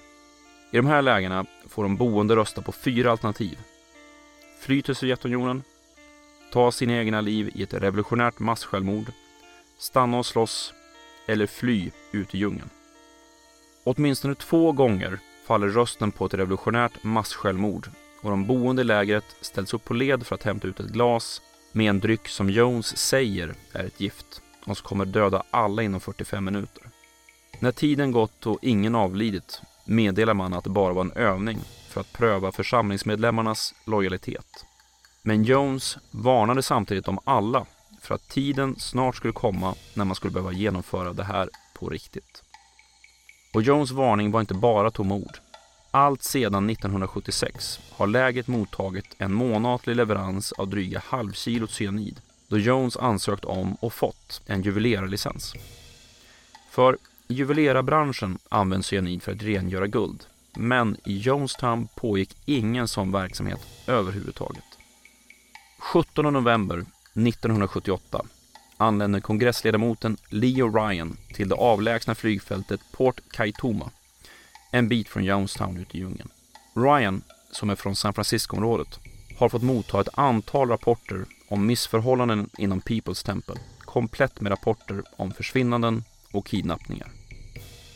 [0.70, 3.58] I de här lägena får de boende rösta på fyra alternativ.
[4.60, 5.62] Fly till Sovjetunionen,
[6.52, 9.12] ta sina egna liv i ett revolutionärt massjälvmord,
[9.78, 10.74] stanna och slåss
[11.26, 12.70] eller fly ut i djungeln.
[13.84, 17.90] Åtminstone två gånger faller rösten på ett revolutionärt massjälvmord
[18.22, 21.42] och de boende i lägret ställs upp på led för att hämta ut ett glas
[21.72, 26.00] med en dryck som Jones säger är ett gift och som kommer döda alla inom
[26.00, 26.82] 45 minuter.
[27.58, 31.58] När tiden gått och ingen avlidit meddelar man att det bara var en övning
[31.88, 34.64] för att pröva församlingsmedlemmarnas lojalitet.
[35.22, 37.66] Men Jones varnade samtidigt om alla
[38.00, 42.42] för att tiden snart skulle komma när man skulle behöva genomföra det här på riktigt.
[43.54, 45.38] Och Jones varning var inte bara tomma ord.
[45.92, 52.96] Allt sedan 1976 har lägret mottagit en månatlig leverans av dryga halvkilot cyanid då Jones
[52.96, 55.54] ansökt om och fått en juvelerarlicens.
[56.70, 60.24] För i juvelerarbranschen används cyanid för att rengöra guld
[60.56, 64.64] men i Jonestown pågick ingen sån verksamhet överhuvudtaget.
[65.78, 68.24] 17 november 1978
[68.76, 73.90] anländer kongressledamoten Leo Ryan till det avlägsna flygfältet Port Kaituma
[74.70, 76.30] en bit från Jonestown ute i djungeln.
[76.74, 78.98] Ryan, som är från San Francisco-området,
[79.38, 85.32] har fått motta ett antal rapporter om missförhållanden inom People's Temple, komplett med rapporter om
[85.32, 87.08] försvinnanden och kidnappningar.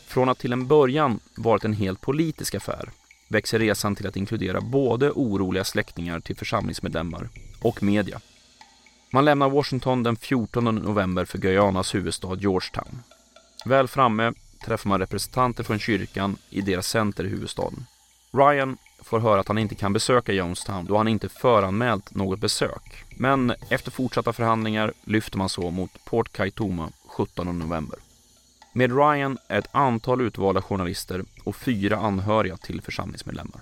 [0.07, 2.89] Från att till en början varit en helt politisk affär
[3.27, 7.29] växer resan till att inkludera både oroliga släktingar till församlingsmedlemmar
[7.61, 8.21] och media.
[9.11, 13.03] Man lämnar Washington den 14 november för Guyanas huvudstad Georgetown.
[13.65, 14.33] Väl framme
[14.65, 17.85] träffar man representanter från kyrkan i deras center i huvudstaden.
[18.31, 23.03] Ryan får höra att han inte kan besöka Jonestown då han inte föranmält något besök.
[23.09, 27.99] Men efter fortsatta förhandlingar lyfter man så mot Port Kaituma 17 november.
[28.73, 33.61] Med Ryan är ett antal utvalda journalister och fyra anhöriga till församlingsmedlemmar.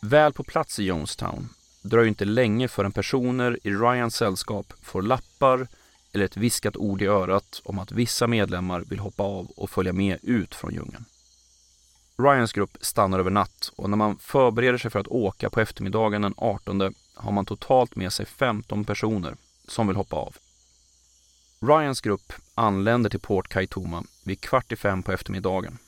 [0.00, 1.48] Väl på plats i Jonestown
[1.82, 5.68] dröjer inte länge förrän personer i Ryans sällskap får lappar
[6.12, 9.92] eller ett viskat ord i örat om att vissa medlemmar vill hoppa av och följa
[9.92, 11.04] med ut från djungeln.
[12.22, 16.22] Ryans grupp stannar över natt och när man förbereder sig för att åka på eftermiddagen
[16.22, 19.36] den 18 har man totalt med sig 15 personer
[19.68, 20.36] som vill hoppa av.
[21.60, 25.78] Ryans grupp anländer till Port Kaituma vid kvart i fem på eftermiddagen.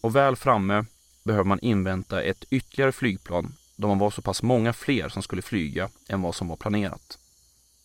[0.00, 0.84] Och väl framme
[1.22, 5.42] behöver man invänta ett ytterligare flygplan då man var så pass många fler som skulle
[5.42, 7.17] flyga än vad som var planerat.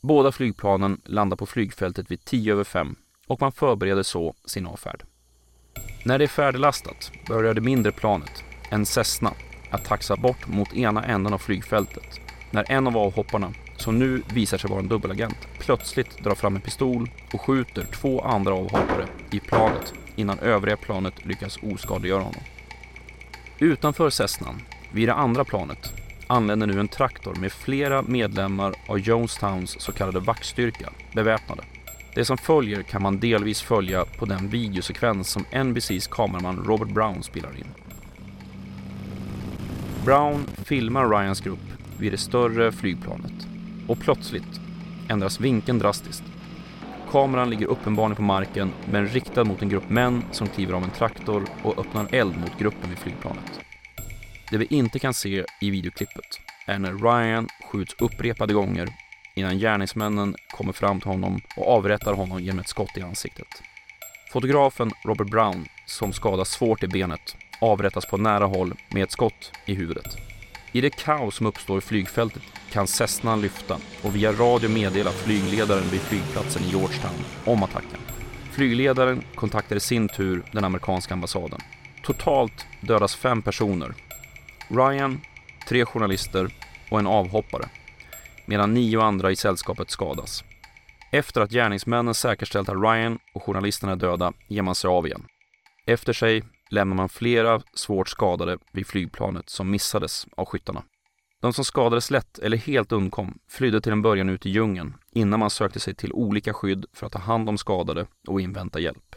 [0.05, 2.95] Båda flygplanen landar på flygfältet vid 10 över 5
[3.27, 5.03] och man förbereder så sin avfärd.
[6.05, 9.33] När det är färdiglastat börjar det mindre planet, en Cessna,
[9.69, 12.19] att taxa bort mot ena änden av flygfältet
[12.51, 16.61] när en av avhopparna, som nu visar sig vara en dubbelagent, plötsligt drar fram en
[16.61, 22.43] pistol och skjuter två andra avhoppare i planet innan övriga planet lyckas oskadliggöra honom.
[23.59, 26.02] Utanför Cessnan Vid det andra planet
[26.33, 31.63] anländer nu en traktor med flera medlemmar av Jonestowns så kallade vaktstyrka, beväpnade.
[32.15, 37.23] Det som följer kan man delvis följa på den videosekvens som NBCs kameraman Robert Brown
[37.23, 37.67] spelar in.
[40.05, 41.59] Brown filmar Ryans grupp
[41.97, 43.47] vid det större flygplanet
[43.87, 44.59] och plötsligt
[45.09, 46.23] ändras vinkeln drastiskt.
[47.11, 50.91] Kameran ligger uppenbarligen på marken men riktad mot en grupp män som kliver av en
[50.91, 53.62] traktor och öppnar eld mot gruppen vid flygplanet.
[54.53, 58.89] Det vi inte kan se i videoklippet är när Ryan skjuts upprepade gånger
[59.35, 63.47] innan gärningsmännen kommer fram till honom och avrättar honom genom ett skott i ansiktet.
[64.31, 69.51] Fotografen Robert Brown, som skadas svårt i benet, avrättas på nära håll med ett skott
[69.65, 70.17] i huvudet.
[70.71, 75.89] I det kaos som uppstår i flygfältet kan Cessnan lyfta och via radio meddela flygledaren
[75.91, 77.99] vid flygplatsen i Georgetown om attacken.
[78.51, 81.59] Flygledaren kontaktar i sin tur den amerikanska ambassaden.
[82.03, 83.93] Totalt dödas fem personer.
[84.75, 85.21] Ryan,
[85.67, 86.53] tre journalister
[86.89, 87.69] och en avhoppare
[88.45, 90.43] medan nio andra i sällskapet skadas.
[91.11, 95.25] Efter att gärningsmännen säkerställt att Ryan och journalisterna är döda ger man sig av igen.
[95.85, 100.83] Efter sig lämnar man flera svårt skadade vid flygplanet som missades av skyttarna.
[101.41, 105.39] De som skadades lätt eller helt undkom flydde till en början ut i djungeln innan
[105.39, 109.15] man sökte sig till olika skydd för att ta hand om skadade och invänta hjälp.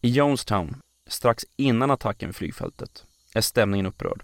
[0.00, 4.22] I Jonestown, strax innan attacken vid flygfältet, är stämningen upprörd.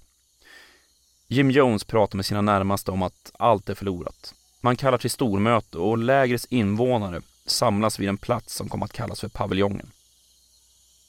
[1.28, 4.34] Jim Jones pratar med sina närmaste om att allt är förlorat.
[4.60, 9.20] Man kallar till stormöte och lägrets invånare samlas vid en plats som kommer att kallas
[9.20, 9.90] för paviljongen.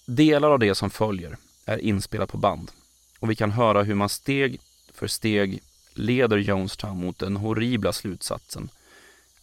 [0.05, 2.71] Delar av det som följer är inspelat på band
[3.19, 4.59] och vi kan höra hur man steg
[4.93, 5.59] för steg
[5.93, 8.69] leder Jonestown mot den horribla slutsatsen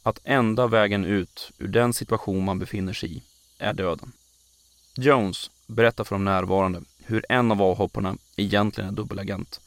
[0.03, 3.23] att enda vägen ut ur den situation man befinner sig i
[3.59, 4.13] är döden.
[4.97, 9.61] Jones berättar för de närvarande hur en av avhopparna egentligen är dubbelagent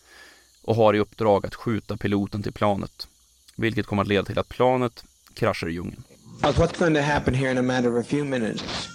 [0.64, 3.08] och har i uppdrag att skjuta piloten till planet,
[3.56, 5.04] vilket kommer att leda till att planet
[5.34, 6.04] kraschar i djungeln.
[6.42, 8.90] What's going to happen here in a matter of a few minutes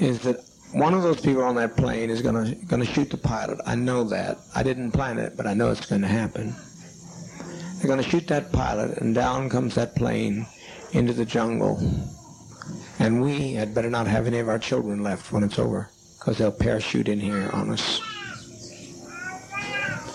[0.00, 0.36] is that
[0.74, 3.58] one of those people on that plane is going to shoot the pilot.
[3.66, 4.38] I know that.
[4.54, 6.54] I didn't plan it, but I know it's going to happen.
[7.78, 10.46] They're going to shoot that pilot, and down comes that plane
[10.92, 11.78] into the jungle.
[12.98, 15.88] And we had better not have any of our children left when it's over,
[16.18, 18.00] because they'll parachute in here on us.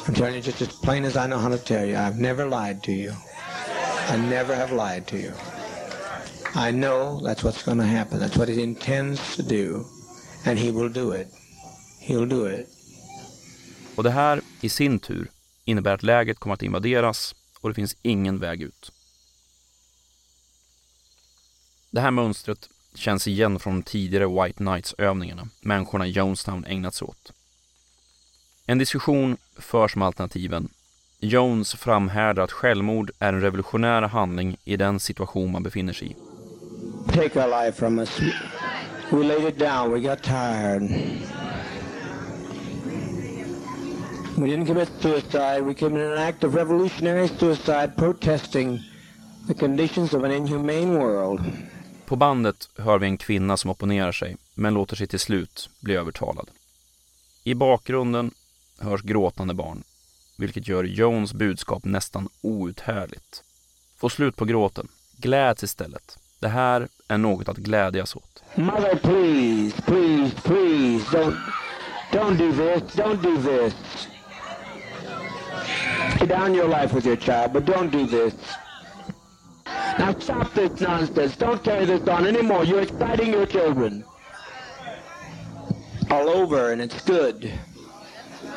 [0.08, 1.96] I'm telling you just as plain as I know how to tell you.
[1.96, 3.14] I've never lied to you.
[4.10, 5.32] I never have lied to you.
[6.56, 8.20] I know that's what's going to happen.
[8.20, 9.86] That's what he intends to do.
[10.46, 11.28] And he will do it.
[12.00, 12.68] He'll do it.
[13.96, 15.32] Och det här i sin tur
[15.66, 18.92] innebär att läget kommer att invaderas och det finns ingen väg ut.
[21.92, 27.06] Det här mönstret känns igen från de tidigare White Knights-övningarna människorna i Jonestown ägnat sig
[27.06, 27.34] åt.
[28.66, 30.70] En diskussion förs om alternativen.
[31.20, 36.16] Jones framhärdar att självmord är en revolutionär handling i den situation man befinner sig i.
[37.14, 38.20] Take our life from us.
[39.12, 39.92] We laid it down.
[39.92, 40.82] We got tired.
[44.36, 45.62] We didn't commit suicide.
[45.62, 48.80] We committed an act of revolutionary suicide protesting
[49.48, 51.42] the conditions of an inhumane world.
[52.06, 55.96] På bandet hör vi en kvinna som opponerar sig, men låter sig till slut bli
[55.96, 56.50] övertalad.
[57.44, 58.32] I bakgrunden
[58.80, 59.84] hörs gråtande barn,
[60.38, 63.44] vilket gör Jones budskap nästan outhärdligt.
[63.98, 64.88] Få slut på gråten.
[65.18, 66.18] Gläds istället.
[66.40, 68.44] Det här är något att glädjas åt.
[68.56, 71.36] Mother, please, please, please, don't,
[72.12, 73.74] don't do this, don't do this.
[76.20, 78.34] Lay down your life with your child, but don't do this.
[80.00, 81.36] Now stop this nonsense.
[81.38, 82.66] Don't carry this on anymore.
[82.66, 84.04] You're exciting your children.
[86.10, 87.52] All over, and it's good.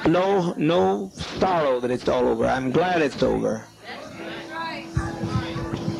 [0.09, 2.45] No, no sorrow that it's all over.
[2.45, 3.61] I'm glad it's over.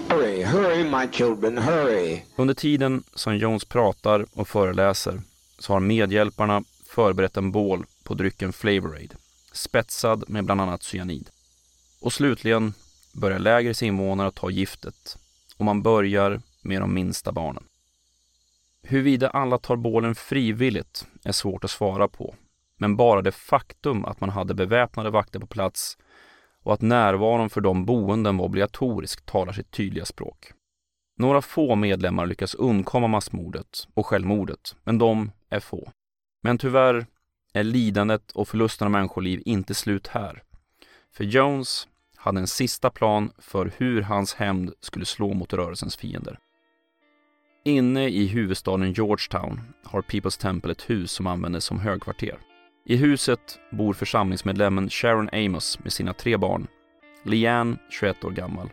[0.09, 2.23] Hurry, hurry my children, hurry.
[2.37, 5.21] Under tiden som Jones pratar och föreläser
[5.59, 9.17] så har medhjälparna förberett en bål på drycken Flavorade,
[9.53, 11.31] spetsad med bland annat cyanid.
[12.01, 12.75] Och slutligen
[13.13, 15.19] börjar lägrets invånare ta giftet
[15.57, 17.65] och man börjar med de minsta barnen.
[18.83, 22.35] Huruvida alla tar bålen frivilligt är svårt att svara på,
[22.79, 25.99] men bara det faktum att man hade beväpnade vakter på plats
[26.63, 30.53] och att närvaron för de boenden var obligatorisk talar sitt tydliga språk.
[31.19, 35.91] Några få medlemmar lyckas undkomma massmordet och självmordet, men de är få.
[36.43, 37.07] Men tyvärr
[37.53, 40.43] är lidandet och förlusten av människoliv inte slut här.
[41.17, 46.39] För Jones hade en sista plan för hur hans hämnd skulle slå mot rörelsens fiender.
[47.65, 52.39] Inne i huvudstaden Georgetown har People's Temple ett hus som användes som högkvarter.
[52.89, 56.67] I huset bor församlingsmedlemmen Sharon Amos med sina tre barn.
[57.25, 58.71] Leanne, 21 år gammal,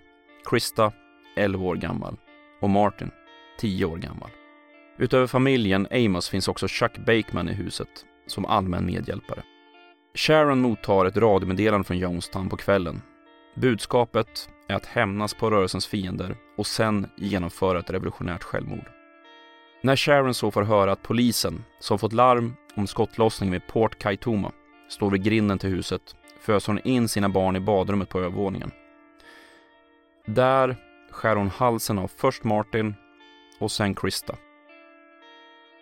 [0.49, 0.91] Krista,
[1.35, 2.17] 11 år gammal
[2.61, 3.11] och Martin,
[3.59, 4.29] 10 år gammal.
[4.97, 9.43] Utöver familjen Amos finns också Chuck Bakeman i huset som allmän medhjälpare.
[10.15, 13.01] Sharon mottar ett radiomeddelande från Jonestown på kvällen.
[13.55, 18.89] Budskapet är att hämnas på rörelsens fiender och sen genomföra ett revolutionärt självmord.
[19.85, 24.51] När Sharon så får höra att polisen, som fått larm om skottlossning vid Port Kaituma,
[24.89, 28.71] står vid grinden till huset föser hon in sina barn i badrummet på övervåningen.
[30.25, 30.77] Där
[31.11, 32.95] skär hon halsen av först Martin
[33.59, 34.35] och sen Krista.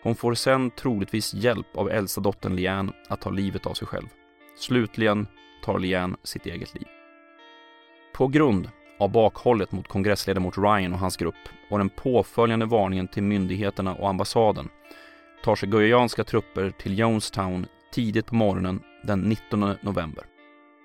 [0.03, 4.07] Hon får sen troligtvis hjälp av äldsta dottern Liane att ta livet av sig själv.
[4.57, 5.27] Slutligen
[5.63, 6.87] tar Liane sitt eget liv.
[8.13, 8.69] På grund
[9.01, 14.09] av bakhållet mot kongressledamot Ryan och hans grupp och den påföljande varningen till myndigheterna och
[14.09, 14.69] ambassaden
[15.43, 20.25] tar sig guyanska trupper till Jonestown tidigt på morgonen den 19 november.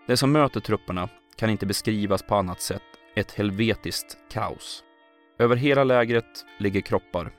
[0.07, 2.83] Det som möter trupperna kan inte beskrivas på annat sätt
[3.17, 4.85] ett helvetiskt kaos.
[5.39, 7.33] Över hela lägret ligger kroppar,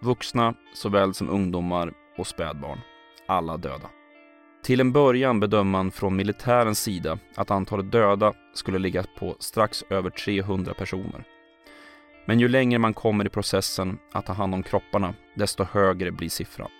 [0.00, 2.78] vuxna såväl som ungdomar och spädbarn,
[3.26, 3.90] alla döda.
[4.64, 9.84] Till en början bedömer man från militärens sida att antalet döda skulle ligga på strax
[9.90, 11.24] över 300 personer.
[12.26, 16.28] Men ju längre man kommer i processen att ta hand om kropparna, desto högre blir
[16.28, 16.70] siffran.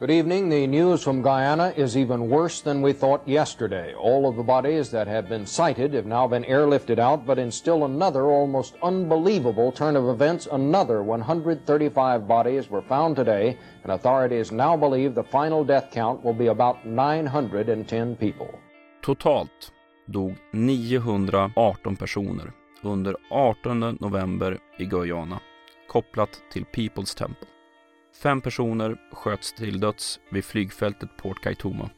[0.00, 0.48] Good evening.
[0.48, 3.94] The news from Guyana is even worse than we thought yesterday.
[3.94, 7.50] All of the bodies that have been sighted have now been airlifted out, but in
[7.50, 14.52] still another almost unbelievable turn of events, another 135 bodies were found today, and authorities
[14.52, 18.56] now believe the final death count will be about 910 people.
[19.02, 19.72] Totalt
[20.08, 25.40] dog 918 personer under 18 november i Guyana,
[25.88, 27.48] kopplat till People's Temple.
[28.22, 31.90] Fem personer sköts till döds vid flygfältet Port Kaituma.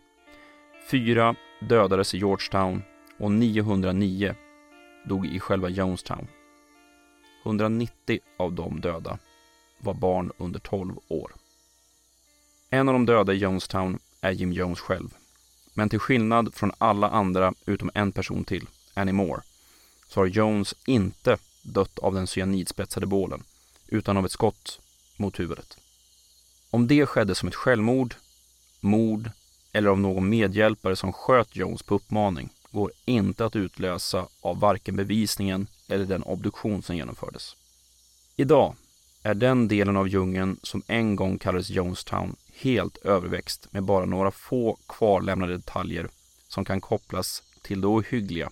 [0.91, 2.83] Fyra dödades i Georgetown
[3.19, 4.35] och 909
[5.09, 6.27] dog i själva Jonestown.
[7.45, 9.19] 190 av de döda
[9.79, 11.33] var barn under 12 år.
[12.71, 15.15] En av de döda i Jonestown är Jim Jones själv.
[15.75, 19.43] Men till skillnad från alla andra utom en person till, Annie Moore,
[20.09, 23.43] så har Jones inte dött av den cyanidspetsade bålen
[23.89, 24.81] utan av ett skott
[25.17, 25.80] mot huvudet.
[26.71, 28.15] Om det skedde som ett självmord,
[28.81, 29.31] mord
[29.73, 34.97] eller av någon medhjälpare som sköt Jones på uppmaning går inte att utlösa av varken
[34.97, 37.57] bevisningen eller den obduktion som genomfördes.
[38.37, 38.75] Idag
[39.23, 44.31] är den delen av djungeln som en gång kallades Jonestown helt överväxt med bara några
[44.31, 46.09] få kvarlämnade detaljer
[46.49, 48.51] som kan kopplas till det ohyggliga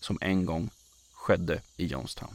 [0.00, 0.70] som en gång
[1.12, 2.34] skedde i Jonestown.